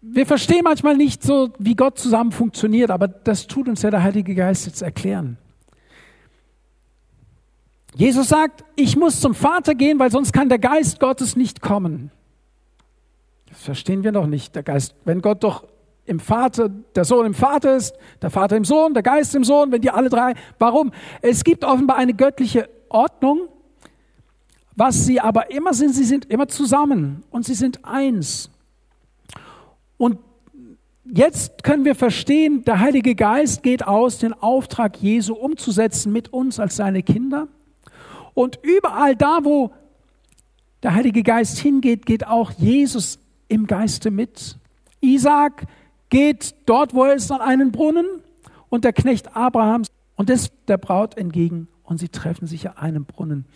wir 0.00 0.26
verstehen 0.26 0.62
manchmal 0.64 0.96
nicht 0.96 1.22
so, 1.22 1.50
wie 1.58 1.76
Gott 1.76 1.98
zusammen 1.98 2.32
funktioniert, 2.32 2.90
aber 2.90 3.08
das 3.08 3.46
tut 3.46 3.68
uns 3.68 3.82
ja 3.82 3.90
der 3.90 4.02
Heilige 4.02 4.34
Geist 4.34 4.66
jetzt 4.66 4.82
erklären. 4.82 5.36
Jesus 7.94 8.28
sagt, 8.28 8.64
ich 8.76 8.96
muss 8.96 9.20
zum 9.20 9.34
Vater 9.34 9.74
gehen, 9.74 9.98
weil 9.98 10.10
sonst 10.10 10.32
kann 10.32 10.48
der 10.48 10.58
Geist 10.58 11.00
Gottes 11.00 11.36
nicht 11.36 11.60
kommen. 11.60 12.10
Das 13.48 13.62
verstehen 13.62 14.04
wir 14.04 14.12
noch 14.12 14.26
nicht. 14.26 14.54
Der 14.54 14.62
Geist, 14.62 14.94
wenn 15.04 15.22
Gott 15.22 15.42
doch 15.42 15.64
im 16.06 16.18
Vater, 16.20 16.68
der 16.68 17.04
Sohn 17.04 17.26
im 17.26 17.34
Vater 17.34 17.76
ist, 17.76 17.94
der 18.20 18.30
Vater 18.30 18.56
im 18.56 18.64
Sohn, 18.64 18.94
der 18.94 19.02
Geist 19.02 19.34
im 19.34 19.44
Sohn, 19.44 19.70
wenn 19.70 19.80
die 19.80 19.90
alle 19.90 20.08
drei, 20.08 20.34
warum? 20.58 20.92
Es 21.22 21.44
gibt 21.44 21.64
offenbar 21.64 21.96
eine 21.96 22.14
göttliche 22.14 22.68
Ordnung, 22.88 23.48
was 24.74 25.04
sie 25.04 25.20
aber 25.20 25.50
immer 25.50 25.74
sind, 25.74 25.94
sie 25.94 26.04
sind 26.04 26.26
immer 26.26 26.48
zusammen 26.48 27.22
und 27.30 27.44
sie 27.44 27.54
sind 27.54 27.84
eins. 27.84 28.50
Und 29.98 30.18
jetzt 31.04 31.62
können 31.62 31.84
wir 31.84 31.94
verstehen, 31.94 32.64
der 32.64 32.80
Heilige 32.80 33.14
Geist 33.14 33.62
geht 33.62 33.86
aus, 33.86 34.18
den 34.18 34.32
Auftrag 34.32 34.96
Jesu 34.96 35.34
umzusetzen 35.34 36.12
mit 36.12 36.32
uns 36.32 36.58
als 36.58 36.76
seine 36.76 37.02
Kinder. 37.02 37.48
Und 38.34 38.58
überall 38.62 39.16
da, 39.16 39.40
wo 39.42 39.70
der 40.82 40.94
Heilige 40.94 41.22
Geist 41.22 41.58
hingeht, 41.58 42.06
geht 42.06 42.26
auch 42.26 42.52
Jesus 42.52 43.18
im 43.48 43.66
Geiste 43.66 44.10
mit. 44.10 44.56
Isaac 45.00 45.66
geht 46.10 46.54
dort, 46.66 46.94
wo 46.94 47.04
er 47.04 47.14
ist, 47.14 47.30
an 47.30 47.40
einen 47.40 47.72
Brunnen 47.72 48.06
und 48.68 48.84
der 48.84 48.92
Knecht 48.92 49.34
Abrahams 49.36 49.88
und 50.16 50.28
ist 50.28 50.52
der 50.68 50.76
Braut 50.76 51.16
entgegen 51.16 51.68
und 51.82 51.98
sie 51.98 52.08
treffen 52.08 52.46
sich 52.46 52.68
an 52.68 52.76
einem 52.76 53.04
Brunnen. 53.04 53.46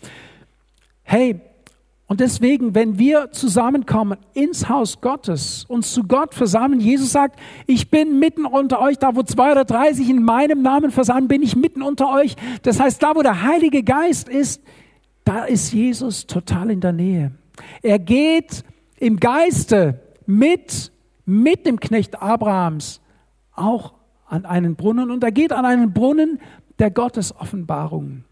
Hey, 1.03 1.41
und 2.07 2.19
deswegen, 2.19 2.75
wenn 2.75 2.99
wir 2.99 3.31
zusammenkommen 3.31 4.19
ins 4.33 4.69
Haus 4.69 5.01
Gottes, 5.01 5.65
uns 5.67 5.91
zu 5.91 6.03
Gott 6.03 6.35
versammeln, 6.35 6.79
Jesus 6.79 7.11
sagt, 7.11 7.39
ich 7.65 7.89
bin 7.89 8.19
mitten 8.19 8.45
unter 8.45 8.79
euch, 8.79 8.99
da 8.99 9.15
wo 9.15 9.23
zwei 9.23 9.51
oder 9.51 9.65
drei 9.65 9.91
sich 9.93 10.09
in 10.09 10.23
meinem 10.23 10.61
Namen 10.61 10.91
versammeln, 10.91 11.27
bin 11.27 11.41
ich 11.41 11.55
mitten 11.55 11.81
unter 11.81 12.11
euch. 12.13 12.35
Das 12.61 12.79
heißt, 12.79 13.01
da 13.01 13.15
wo 13.15 13.23
der 13.23 13.41
Heilige 13.41 13.81
Geist 13.81 14.29
ist, 14.29 14.61
da 15.23 15.45
ist 15.45 15.73
Jesus 15.73 16.27
total 16.27 16.69
in 16.69 16.79
der 16.79 16.93
Nähe. 16.93 17.31
Er 17.81 17.97
geht 17.97 18.63
im 18.99 19.19
Geiste 19.19 19.99
mit, 20.27 20.91
mit 21.25 21.65
dem 21.65 21.79
Knecht 21.79 22.21
Abrahams 22.21 23.01
auch 23.53 23.93
an 24.27 24.45
einen 24.45 24.75
Brunnen 24.75 25.11
und 25.11 25.23
er 25.23 25.31
geht 25.31 25.51
an 25.51 25.65
einen 25.65 25.93
Brunnen 25.93 26.39
der 26.79 26.91
Gottesoffenbarung. 26.91 28.23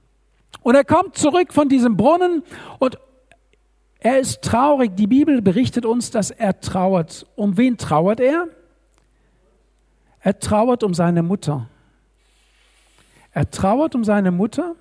Und 0.61 0.75
er 0.75 0.83
kommt 0.83 1.17
zurück 1.17 1.53
von 1.53 1.69
diesem 1.69 1.97
Brunnen 1.97 2.43
und 2.79 2.97
er 3.99 4.19
ist 4.19 4.41
traurig. 4.41 4.95
Die 4.95 5.07
Bibel 5.07 5.41
berichtet 5.41 5.85
uns, 5.85 6.11
dass 6.11 6.29
er 6.29 6.59
trauert. 6.59 7.25
Um 7.35 7.57
wen 7.57 7.77
trauert 7.77 8.19
er? 8.19 8.47
Er 10.19 10.39
trauert 10.39 10.83
um 10.83 10.93
seine 10.93 11.23
Mutter. 11.23 11.67
Er 13.31 13.49
trauert 13.49 13.95
um 13.95 14.03
seine 14.03 14.31
Mutter 14.31 14.75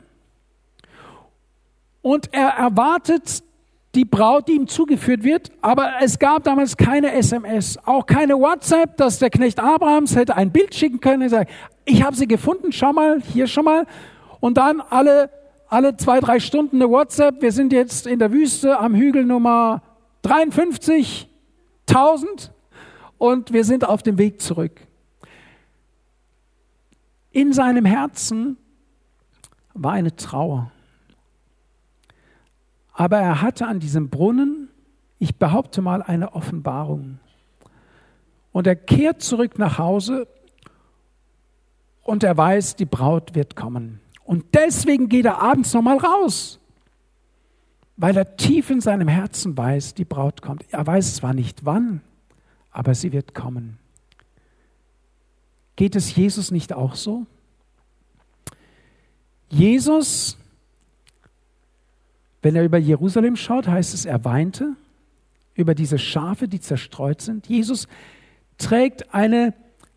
und 2.02 2.34
er 2.34 2.48
erwartet 2.48 3.42
die 3.94 4.04
Braut, 4.04 4.48
die 4.48 4.52
ihm 4.52 4.68
zugeführt 4.68 5.22
wird, 5.22 5.52
aber 5.60 5.92
es 6.00 6.18
gab 6.18 6.44
damals 6.44 6.76
keine 6.76 7.12
SMS, 7.12 7.78
auch 7.84 8.06
keine 8.06 8.34
WhatsApp, 8.38 8.96
dass 8.96 9.18
der 9.18 9.30
Knecht 9.30 9.60
Abrahams 9.60 10.16
hätte 10.16 10.34
ein 10.34 10.50
Bild 10.50 10.74
schicken 10.74 11.00
können 11.00 11.22
und 11.24 11.28
sagen, 11.28 11.50
ich 11.84 12.02
habe 12.02 12.16
sie 12.16 12.26
gefunden, 12.26 12.72
schau 12.72 12.92
mal, 12.92 13.20
hier 13.20 13.46
schon 13.46 13.64
mal. 13.64 13.86
Und 14.40 14.56
dann 14.56 14.80
alle 14.80 15.30
alle 15.72 15.96
zwei, 15.96 16.20
drei 16.20 16.38
Stunden 16.38 16.76
eine 16.76 16.90
WhatsApp. 16.90 17.40
Wir 17.40 17.50
sind 17.50 17.72
jetzt 17.72 18.06
in 18.06 18.18
der 18.18 18.30
Wüste 18.30 18.78
am 18.78 18.94
Hügel 18.94 19.24
Nummer 19.24 19.82
53, 20.20 21.30
1000. 21.88 22.52
und 23.16 23.54
wir 23.54 23.64
sind 23.64 23.88
auf 23.88 24.02
dem 24.02 24.18
Weg 24.18 24.42
zurück. 24.42 24.86
In 27.30 27.54
seinem 27.54 27.86
Herzen 27.86 28.58
war 29.72 29.92
eine 29.92 30.14
Trauer. 30.14 30.70
Aber 32.92 33.18
er 33.18 33.40
hatte 33.40 33.66
an 33.66 33.80
diesem 33.80 34.10
Brunnen, 34.10 34.68
ich 35.18 35.36
behaupte 35.36 35.82
mal, 35.82 36.02
eine 36.02 36.34
Offenbarung. 36.34 37.18
Und 38.52 38.66
er 38.66 38.76
kehrt 38.76 39.22
zurück 39.22 39.58
nach 39.58 39.78
Hause 39.78 40.28
und 42.02 42.22
er 42.22 42.36
weiß, 42.36 42.76
die 42.76 42.84
Braut 42.84 43.34
wird 43.34 43.56
kommen. 43.56 44.00
Und 44.24 44.54
deswegen 44.54 45.08
geht 45.08 45.24
er 45.24 45.40
abends 45.40 45.72
nochmal 45.72 45.98
raus, 45.98 46.60
weil 47.96 48.16
er 48.16 48.36
tief 48.36 48.70
in 48.70 48.80
seinem 48.80 49.08
Herzen 49.08 49.56
weiß, 49.56 49.94
die 49.94 50.04
Braut 50.04 50.42
kommt. 50.42 50.64
Er 50.70 50.86
weiß 50.86 51.16
zwar 51.16 51.34
nicht 51.34 51.64
wann, 51.64 52.02
aber 52.70 52.94
sie 52.94 53.12
wird 53.12 53.34
kommen. 53.34 53.78
Geht 55.76 55.96
es 55.96 56.14
Jesus 56.14 56.50
nicht 56.50 56.72
auch 56.72 56.94
so? 56.94 57.26
Jesus, 59.48 60.38
wenn 62.42 62.56
er 62.56 62.64
über 62.64 62.78
Jerusalem 62.78 63.36
schaut, 63.36 63.68
heißt 63.68 63.94
es, 63.94 64.04
er 64.04 64.24
weinte 64.24 64.76
über 65.54 65.74
diese 65.74 65.98
Schafe, 65.98 66.48
die 66.48 66.60
zerstreut 66.60 67.20
sind. 67.20 67.46
Jesus 67.46 67.86
trägt 68.58 69.14
eine 69.14 69.54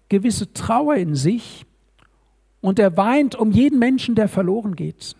gewisse 0.09 0.53
Trauer 0.53 0.95
in 0.95 1.15
sich 1.15 1.65
und 2.61 2.79
er 2.79 2.95
weint 2.97 3.35
um 3.35 3.51
jeden 3.51 3.79
Menschen, 3.79 4.15
der 4.15 4.27
verloren 4.27 4.75
geht. 4.75 5.15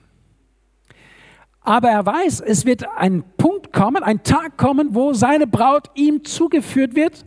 Aber 1.61 1.89
er 1.89 2.05
weiß, 2.05 2.41
es 2.41 2.65
wird 2.65 2.85
ein 2.95 3.23
Punkt 3.37 3.73
kommen, 3.73 4.03
ein 4.03 4.21
Tag 4.21 4.55
kommen, 4.55 4.93
wo 4.93 5.13
seine 5.13 5.47
Braut 5.47 5.89
ihm 5.95 6.23
zugeführt 6.23 6.95
wird, 6.95 7.25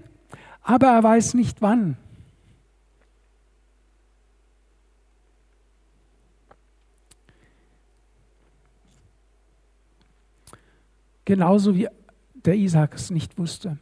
aber 0.63 0.87
er 0.87 1.03
weiß 1.03 1.35
nicht 1.35 1.61
wann. 1.61 1.97
Genauso 11.29 11.75
wie 11.75 11.87
der 12.47 12.55
Isaac 12.55 12.95
es 12.95 13.11
nicht 13.11 13.37
wusste. 13.37 13.77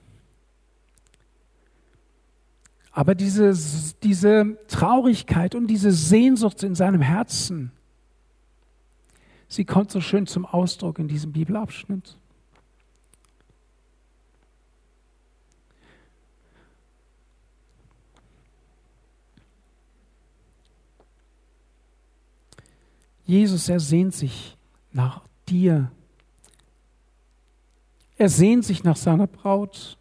Aber 2.90 3.14
diese, 3.14 3.56
diese 4.02 4.59
Traurigkeit 4.66 5.54
und 5.54 5.68
diese 5.68 5.92
Sehnsucht 5.92 6.64
in 6.64 6.74
seinem 6.74 7.00
Herzen, 7.00 7.70
sie 9.46 9.64
kommt 9.64 9.92
so 9.92 10.00
schön 10.00 10.26
zum 10.26 10.44
Ausdruck 10.44 10.98
in 10.98 11.06
diesem 11.06 11.30
Bibelabschnitt. 11.30 12.18
Jesus, 23.24 23.68
er 23.68 23.78
sehnt 23.78 24.16
sich 24.16 24.56
nach 24.90 25.22
dir. 25.48 25.92
Er 28.18 28.29
sehnt 28.29 28.64
sich 28.64 28.83
nach 28.83 28.96
seiner 28.96 29.26
Braut, 29.26 29.98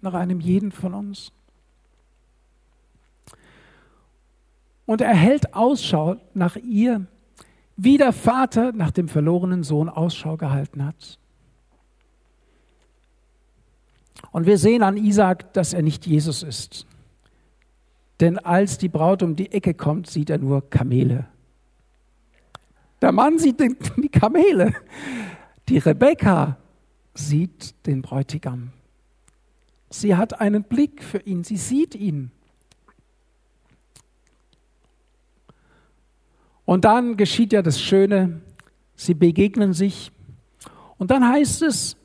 nach 0.00 0.14
einem 0.14 0.40
jeden 0.40 0.72
von 0.72 0.94
uns. 0.94 1.32
Und 4.86 5.00
er 5.00 5.14
hält 5.14 5.54
Ausschau 5.54 6.16
nach 6.34 6.56
ihr, 6.56 7.06
wie 7.76 7.98
der 7.98 8.12
Vater 8.12 8.72
nach 8.72 8.90
dem 8.90 9.08
verlorenen 9.08 9.62
Sohn 9.64 9.88
Ausschau 9.88 10.36
gehalten 10.36 10.84
hat. 10.84 11.18
Und 14.30 14.46
wir 14.46 14.58
sehen 14.58 14.82
an 14.82 14.96
Isaac, 14.96 15.52
dass 15.52 15.72
er 15.72 15.82
nicht 15.82 16.06
Jesus 16.06 16.42
ist. 16.42 16.86
Denn 18.20 18.38
als 18.38 18.78
die 18.78 18.88
Braut 18.88 19.22
um 19.22 19.36
die 19.36 19.52
Ecke 19.52 19.74
kommt, 19.74 20.08
sieht 20.08 20.30
er 20.30 20.38
nur 20.38 20.68
Kamele. 20.70 21.26
Der 23.02 23.12
Mann 23.12 23.38
sieht 23.38 23.60
die 23.60 24.08
Kamele. 24.08 24.74
Die 25.68 25.78
Rebekka 25.78 26.58
sieht 27.14 27.74
den 27.86 28.02
Bräutigam. 28.02 28.72
Sie 29.90 30.16
hat 30.16 30.40
einen 30.40 30.64
Blick 30.64 31.02
für 31.02 31.18
ihn, 31.18 31.44
sie 31.44 31.56
sieht 31.56 31.94
ihn. 31.94 32.30
Und 36.64 36.84
dann 36.84 37.16
geschieht 37.16 37.52
ja 37.52 37.62
das 37.62 37.80
Schöne, 37.80 38.40
sie 38.96 39.14
begegnen 39.14 39.72
sich. 39.72 40.10
Und 40.98 41.10
dann 41.10 41.26
heißt 41.26 41.62
es, 41.62 41.96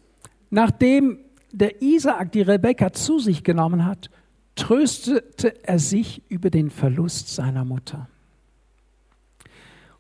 nachdem 0.50 1.20
der 1.52 1.82
Isaak 1.82 2.32
die 2.32 2.42
Rebekka 2.42 2.94
zu 2.94 3.20
sich 3.20 3.44
genommen 3.44 3.86
hat, 3.86 4.10
tröstete 4.56 5.64
er 5.64 5.80
sich 5.80 6.22
über 6.30 6.50
den 6.50 6.70
Verlust 6.70 7.34
seiner 7.34 7.66
Mutter. 7.66 8.08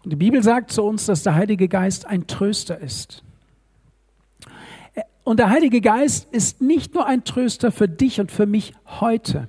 Und 0.03 0.11
die 0.11 0.17
Bibel 0.17 0.43
sagt 0.43 0.71
zu 0.71 0.83
uns, 0.83 1.05
dass 1.05 1.23
der 1.23 1.35
Heilige 1.35 1.67
Geist 1.67 2.05
ein 2.05 2.27
Tröster 2.27 2.79
ist. 2.79 3.23
Und 5.29 5.37
der 5.37 5.51
Heilige 5.51 5.79
Geist 5.79 6.27
ist 6.33 6.59
nicht 6.59 6.95
nur 6.95 7.05
ein 7.05 7.23
Tröster 7.23 7.71
für 7.71 7.87
dich 7.87 8.19
und 8.19 8.31
für 8.31 8.47
mich 8.47 8.73
heute. 8.87 9.47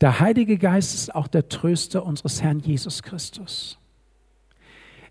Der 0.00 0.20
Heilige 0.20 0.56
Geist 0.56 0.94
ist 0.94 1.14
auch 1.14 1.28
der 1.28 1.50
Tröster 1.50 2.06
unseres 2.06 2.42
Herrn 2.42 2.58
Jesus 2.58 3.02
Christus. 3.02 3.78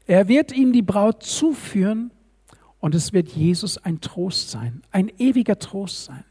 Er 0.08 0.28
wird 0.28 0.52
ihm 0.52 0.74
die 0.74 0.82
Braut 0.82 1.22
zuführen 1.22 2.10
und 2.80 2.96
es 2.96 3.14
wird 3.14 3.30
Jesus 3.30 3.78
ein 3.78 4.02
Trost 4.02 4.50
sein, 4.50 4.82
ein 4.90 5.12
ewiger 5.20 5.60
Trost 5.60 6.06
sein. 6.06 6.24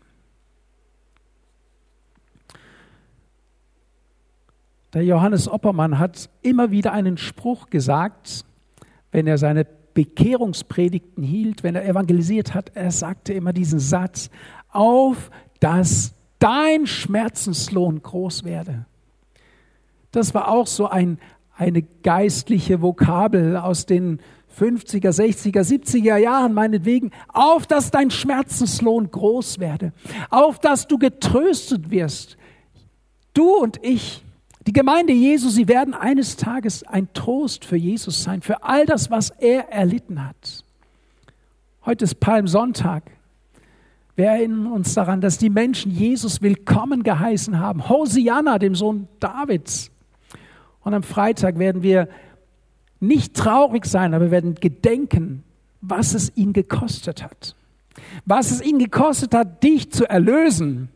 Der 4.95 5.05
Johannes 5.05 5.47
Oppermann 5.47 6.01
hat 6.01 6.29
immer 6.43 6.73
wieder 6.73 6.93
einen 6.93 7.19
Spruch 7.19 7.71
gesagt, 7.71 8.45
wenn 9.13 9.29
er 9.29 9.39
seine 9.39 9.65
Bekehrungspredigten 10.01 11.23
hielt, 11.23 11.63
wenn 11.63 11.75
er 11.75 11.87
evangelisiert 11.87 12.55
hat. 12.55 12.73
Er 12.75 12.91
sagte 12.91 13.35
immer 13.35 13.53
diesen 13.53 13.81
Satz, 13.81 14.31
auf 14.71 15.31
dass 15.59 16.15
dein 16.39 16.87
Schmerzenslohn 16.87 18.01
groß 18.01 18.45
werde. 18.45 18.87
Das 20.11 20.33
war 20.33 20.49
auch 20.49 20.67
so 20.67 20.87
ein, 20.87 21.19
eine 21.55 21.83
geistliche 21.83 22.81
Vokabel 22.81 23.59
aus 23.59 23.85
den 23.85 24.21
50er, 24.59 25.11
60er, 25.11 25.61
70er 25.61 26.17
Jahren 26.17 26.55
meinetwegen, 26.55 27.11
auf 27.29 27.67
dass 27.67 27.91
dein 27.91 28.11
Schmerzenslohn 28.11 29.11
groß 29.11 29.59
werde, 29.59 29.93
auf 30.31 30.59
dass 30.59 30.89
du 30.89 30.97
getröstet 30.97 31.91
wirst. 31.91 32.39
Du 33.35 33.55
und 33.55 33.85
ich, 33.85 34.25
die 34.67 34.73
Gemeinde 34.73 35.13
Jesu, 35.13 35.49
sie 35.49 35.69
werden 35.69 35.95
eines 35.95 36.37
Tages 36.37 36.83
ein 36.83 37.13
Trost 37.15 37.65
für 37.65 37.77
Jesus 37.77 38.23
sein, 38.23 38.43
für 38.43 38.63
all 38.63 38.85
das, 38.85 39.11
was 39.11 39.31
er 39.31 39.71
erlitten 39.71 40.27
hat. 40.27 40.65
Heute 41.87 42.05
ist 42.05 42.21
Palmsonntag. 42.21 43.05
Wir 44.17 44.27
erinnern 44.27 44.67
uns 44.67 44.93
daran, 44.93 45.23
dass 45.23 45.39
die 45.39 45.49
Menschen 45.49 45.91
Jesus 45.91 46.43
willkommen 46.43 47.03
geheißen 47.03 47.59
haben. 47.59 47.89
Hosianna, 47.89 48.59
dem 48.59 48.75
Sohn 48.75 49.09
Davids. 49.19 49.91
Und 50.83 50.93
am 50.93 51.03
Freitag 51.03 51.59
werden 51.59 51.83
wir 51.83 52.09
nicht 53.01 53.35
traurig 53.35 53.87
sein, 53.87 54.13
aber 54.13 54.27
wir 54.27 54.31
werden 54.31 54.57
gedenken, 54.57 55.43
was 55.81 56.13
es 56.13 56.37
ihn 56.37 56.53
gekostet 56.53 57.23
hat. 57.23 57.57
Was 58.27 58.51
es 58.51 58.61
ihn 58.61 58.79
gekostet 58.79 59.35
hat, 59.35 59.63
dich 59.63 59.91
zu 59.91 60.09
erlösen. 60.09 60.91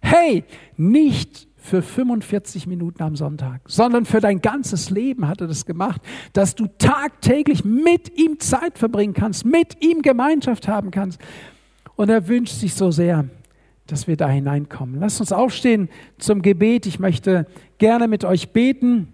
Hey, 0.00 0.44
nicht 0.78 1.49
für 1.60 1.82
45 1.82 2.66
Minuten 2.66 3.02
am 3.02 3.16
Sonntag, 3.16 3.60
sondern 3.66 4.06
für 4.06 4.20
dein 4.20 4.40
ganzes 4.40 4.90
Leben 4.90 5.28
hat 5.28 5.40
er 5.42 5.46
das 5.46 5.66
gemacht, 5.66 6.00
dass 6.32 6.54
du 6.54 6.66
tagtäglich 6.78 7.64
mit 7.64 8.18
ihm 8.18 8.40
Zeit 8.40 8.78
verbringen 8.78 9.14
kannst, 9.14 9.44
mit 9.44 9.82
ihm 9.84 10.02
Gemeinschaft 10.02 10.66
haben 10.68 10.90
kannst. 10.90 11.20
Und 11.96 12.08
er 12.08 12.26
wünscht 12.28 12.54
sich 12.54 12.74
so 12.74 12.90
sehr, 12.90 13.26
dass 13.86 14.08
wir 14.08 14.16
da 14.16 14.28
hineinkommen. 14.28 14.98
Lasst 15.00 15.20
uns 15.20 15.32
aufstehen 15.32 15.90
zum 16.18 16.40
Gebet. 16.40 16.86
Ich 16.86 16.98
möchte 16.98 17.46
gerne 17.78 18.08
mit 18.08 18.24
euch 18.24 18.50
beten 18.50 19.08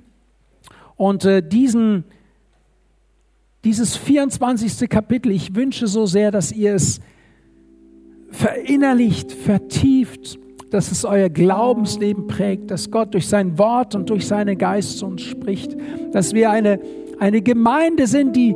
und 0.96 1.24
äh, 1.24 1.42
diesen, 1.46 2.04
dieses 3.64 3.96
24. 3.96 4.88
Kapitel, 4.88 5.32
ich 5.32 5.54
wünsche 5.54 5.88
so 5.88 6.06
sehr, 6.06 6.30
dass 6.30 6.52
ihr 6.52 6.74
es 6.74 7.00
verinnerlicht, 8.30 9.32
vertieft 9.32 10.38
dass 10.70 10.90
es 10.90 11.04
euer 11.04 11.28
Glaubensleben 11.28 12.26
prägt, 12.26 12.70
dass 12.70 12.90
Gott 12.90 13.14
durch 13.14 13.28
sein 13.28 13.58
Wort 13.58 13.94
und 13.94 14.10
durch 14.10 14.26
seinen 14.26 14.58
Geist 14.58 14.98
zu 14.98 15.06
uns 15.06 15.22
spricht, 15.22 15.76
dass 16.12 16.34
wir 16.34 16.50
eine, 16.50 16.80
eine 17.18 17.40
Gemeinde 17.40 18.06
sind, 18.06 18.34
die, 18.34 18.54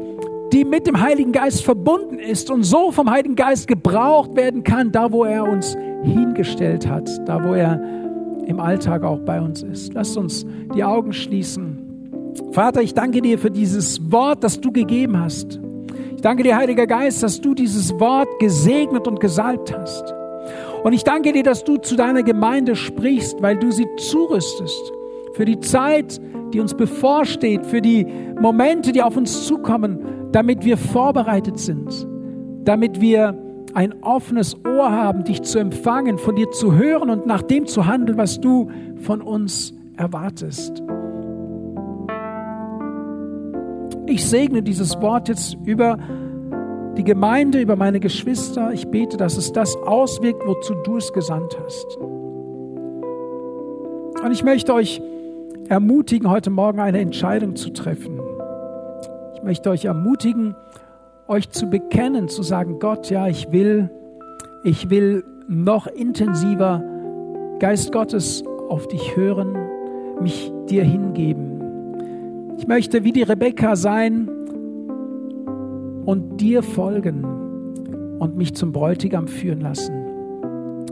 die 0.53 0.64
mit 0.64 0.87
dem 0.87 1.01
Heiligen 1.01 1.33
Geist 1.33 1.64
verbunden 1.64 2.18
ist 2.18 2.51
und 2.51 2.64
so 2.64 2.90
vom 2.90 3.11
Heiligen 3.11 3.37
Geist 3.37 3.68
gebraucht 3.68 4.35
werden 4.35 4.64
kann, 4.64 4.90
da 4.90 5.12
wo 5.12 5.25
er 5.25 5.44
uns 5.44 5.77
hingestellt 6.03 6.88
hat, 6.88 7.09
da 7.29 7.42
wo 7.44 7.55
er 7.55 7.81
im 8.46 8.59
Alltag 8.59 9.05
auch 9.05 9.20
bei 9.20 9.40
uns 9.40 9.62
ist. 9.62 9.94
Lasst 9.94 10.16
uns 10.16 10.44
die 10.75 10.83
Augen 10.83 11.12
schließen. 11.12 11.87
Vater, 12.53 12.83
ich 12.83 12.94
danke 12.94 13.23
dir 13.23 13.38
für 13.38 13.51
dieses 13.51 14.11
Wort, 14.11 14.42
das 14.42 14.61
du 14.61 14.73
gegeben 14.73 15.18
hast. 15.18 15.61
Ich 16.16 16.23
danke 16.23 16.42
dir, 16.42 16.57
Heiliger 16.57 16.87
Geist, 16.87 17.23
dass 17.23 17.40
du 17.40 17.55
dieses 17.55 17.99
Wort 18.01 18.29
gesegnet 18.40 19.07
und 19.07 19.20
gesalbt 19.20 19.77
hast. 19.77 20.14
Und 20.83 20.93
ich 20.93 21.05
danke 21.05 21.33
dir, 21.33 21.43
dass 21.43 21.64
du 21.64 21.77
zu 21.77 21.97
deiner 21.97 22.23
Gemeinde 22.23 22.75
sprichst, 22.75 23.43
weil 23.43 23.57
du 23.57 23.71
sie 23.71 23.87
zurüstest 23.97 24.93
für 25.35 25.45
die 25.45 25.61
Zeit, 25.61 26.21
die 26.53 26.61
uns 26.61 26.75
bevorsteht, 26.75 27.66
für 27.66 27.81
die 27.81 28.07
Momente, 28.40 28.93
die 28.93 29.03
auf 29.03 29.16
uns 29.16 29.47
zukommen, 29.47 30.31
damit 30.33 30.64
wir 30.64 30.77
vorbereitet 30.77 31.59
sind, 31.59 32.07
damit 32.64 33.01
wir 33.01 33.37
ein 33.75 34.03
offenes 34.03 34.57
Ohr 34.64 34.90
haben, 34.90 35.25
dich 35.25 35.43
zu 35.43 35.59
empfangen, 35.59 36.19
von 36.19 36.35
dir 36.35 36.51
zu 36.51 36.75
hören 36.75 37.11
und 37.11 37.27
nach 37.27 37.43
dem 37.43 37.66
zu 37.66 37.87
handeln, 37.87 38.19
was 38.19 38.40
du 38.40 38.69
von 39.01 39.21
uns 39.21 39.73
erwartest. 39.97 40.83
Ich 44.07 44.29
segne 44.29 44.62
dieses 44.62 45.01
Wort 45.01 45.29
jetzt 45.29 45.57
über 45.64 45.99
die 47.00 47.04
Gemeinde, 47.04 47.62
über 47.62 47.76
meine 47.76 47.98
Geschwister. 47.98 48.72
Ich 48.74 48.88
bete, 48.88 49.16
dass 49.16 49.38
es 49.38 49.52
das 49.52 49.74
auswirkt, 49.74 50.46
wozu 50.46 50.74
du 50.84 50.98
es 50.98 51.14
gesandt 51.14 51.58
hast. 51.64 51.96
Und 54.22 54.32
ich 54.32 54.44
möchte 54.44 54.74
euch 54.74 55.00
ermutigen, 55.70 56.28
heute 56.28 56.50
Morgen 56.50 56.78
eine 56.78 57.00
Entscheidung 57.00 57.56
zu 57.56 57.70
treffen. 57.70 58.20
Ich 59.34 59.42
möchte 59.42 59.70
euch 59.70 59.86
ermutigen, 59.86 60.54
euch 61.26 61.48
zu 61.48 61.70
bekennen, 61.70 62.28
zu 62.28 62.42
sagen, 62.42 62.78
Gott, 62.80 63.08
ja, 63.08 63.28
ich 63.28 63.50
will, 63.50 63.88
ich 64.62 64.90
will 64.90 65.24
noch 65.48 65.86
intensiver 65.86 66.82
Geist 67.60 67.92
Gottes 67.92 68.44
auf 68.68 68.88
dich 68.88 69.16
hören, 69.16 69.56
mich 70.20 70.52
dir 70.68 70.84
hingeben. 70.84 71.62
Ich 72.58 72.66
möchte 72.66 73.04
wie 73.04 73.12
die 73.12 73.22
Rebekka 73.22 73.74
sein 73.74 74.28
und 76.04 76.40
dir 76.40 76.62
folgen 76.62 77.24
und 78.18 78.36
mich 78.36 78.54
zum 78.54 78.72
Bräutigam 78.72 79.28
führen 79.28 79.60
lassen. 79.60 79.94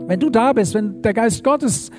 Wenn 0.07 0.19
du 0.19 0.29
da 0.29 0.53
bist, 0.53 0.73
wenn 0.73 1.01
der 1.01 1.13
Geist 1.13 1.43
Gottes 1.43 1.91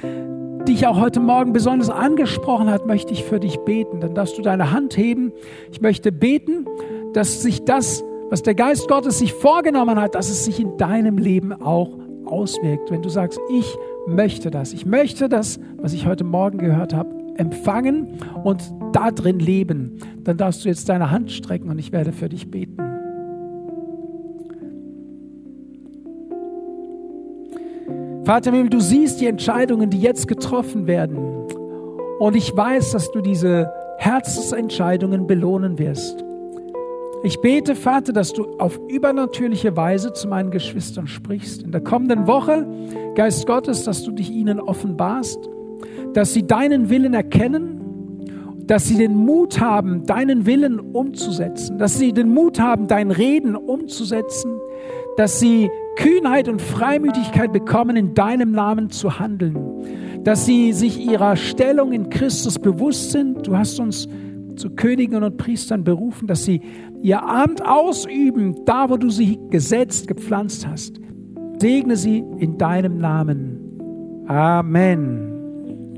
dich 0.66 0.86
auch 0.86 1.00
heute 1.00 1.20
Morgen 1.20 1.52
besonders 1.52 1.90
angesprochen 1.90 2.70
hat, 2.70 2.86
möchte 2.86 3.12
ich 3.12 3.24
für 3.24 3.40
dich 3.40 3.58
beten. 3.60 4.00
Dann 4.00 4.14
darfst 4.14 4.36
du 4.36 4.42
deine 4.42 4.72
Hand 4.72 4.96
heben. 4.96 5.32
Ich 5.70 5.80
möchte 5.80 6.12
beten, 6.12 6.66
dass 7.12 7.42
sich 7.42 7.64
das 7.64 8.04
was 8.30 8.42
der 8.42 8.54
Geist 8.54 8.88
Gottes 8.88 9.18
sich 9.18 9.34
vorgenommen 9.34 10.00
hat, 10.00 10.14
dass 10.14 10.30
es 10.30 10.44
sich 10.44 10.60
in 10.60 10.76
deinem 10.78 11.18
Leben 11.18 11.52
auch 11.52 11.98
auswirkt. 12.24 12.90
Wenn 12.90 13.02
du 13.02 13.08
sagst, 13.08 13.40
ich 13.50 13.76
möchte 14.06 14.50
das, 14.50 14.72
ich 14.72 14.86
möchte 14.86 15.28
das, 15.28 15.58
was 15.76 15.92
ich 15.92 16.06
heute 16.06 16.24
Morgen 16.24 16.58
gehört 16.58 16.94
habe, 16.94 17.10
empfangen 17.36 18.20
und 18.44 18.62
da 18.92 19.10
drin 19.10 19.40
leben, 19.40 19.98
dann 20.22 20.36
darfst 20.36 20.64
du 20.64 20.68
jetzt 20.68 20.88
deine 20.88 21.10
Hand 21.10 21.32
strecken 21.32 21.68
und 21.70 21.78
ich 21.78 21.90
werde 21.90 22.12
für 22.12 22.28
dich 22.28 22.50
beten. 22.50 22.89
Vater 28.30 28.52
Himmel, 28.52 28.70
du 28.70 28.78
siehst 28.78 29.20
die 29.20 29.26
Entscheidungen, 29.26 29.90
die 29.90 30.00
jetzt 30.00 30.28
getroffen 30.28 30.86
werden. 30.86 31.18
Und 32.20 32.36
ich 32.36 32.56
weiß, 32.56 32.92
dass 32.92 33.10
du 33.10 33.22
diese 33.22 33.72
Herzensentscheidungen 33.98 35.26
belohnen 35.26 35.80
wirst. 35.80 36.24
Ich 37.24 37.40
bete, 37.40 37.74
Vater, 37.74 38.12
dass 38.12 38.32
du 38.32 38.44
auf 38.58 38.78
übernatürliche 38.88 39.76
Weise 39.76 40.12
zu 40.12 40.28
meinen 40.28 40.52
Geschwistern 40.52 41.08
sprichst. 41.08 41.64
In 41.64 41.72
der 41.72 41.80
kommenden 41.80 42.28
Woche, 42.28 42.68
Geist 43.16 43.48
Gottes, 43.48 43.82
dass 43.82 44.04
du 44.04 44.12
dich 44.12 44.30
ihnen 44.30 44.60
offenbarst, 44.60 45.50
dass 46.14 46.32
sie 46.32 46.46
deinen 46.46 46.88
Willen 46.88 47.14
erkennen, 47.14 47.80
dass 48.60 48.86
sie 48.86 48.96
den 48.96 49.16
Mut 49.16 49.58
haben, 49.58 50.06
deinen 50.06 50.46
Willen 50.46 50.78
umzusetzen, 50.78 51.78
dass 51.78 51.98
sie 51.98 52.12
den 52.12 52.32
Mut 52.32 52.60
haben, 52.60 52.86
dein 52.86 53.10
Reden 53.10 53.56
umzusetzen, 53.56 54.52
dass 55.16 55.40
sie 55.40 55.68
Kühnheit 56.00 56.48
und 56.48 56.62
Freimütigkeit 56.62 57.52
bekommen, 57.52 57.94
in 57.94 58.14
deinem 58.14 58.52
Namen 58.52 58.88
zu 58.88 59.18
handeln, 59.18 60.24
dass 60.24 60.46
sie 60.46 60.72
sich 60.72 60.98
ihrer 60.98 61.36
Stellung 61.36 61.92
in 61.92 62.08
Christus 62.08 62.58
bewusst 62.58 63.10
sind. 63.10 63.46
Du 63.46 63.54
hast 63.56 63.78
uns 63.78 64.08
zu 64.56 64.70
Königen 64.70 65.22
und 65.22 65.36
Priestern 65.36 65.84
berufen, 65.84 66.26
dass 66.26 66.44
sie 66.44 66.62
ihr 67.02 67.22
Amt 67.22 67.64
ausüben, 67.66 68.64
da 68.64 68.88
wo 68.88 68.96
du 68.96 69.10
sie 69.10 69.38
gesetzt, 69.50 70.08
gepflanzt 70.08 70.66
hast. 70.66 70.98
Segne 71.60 71.96
sie 71.96 72.24
in 72.38 72.56
deinem 72.56 72.96
Namen. 72.96 74.24
Amen. 74.26 75.29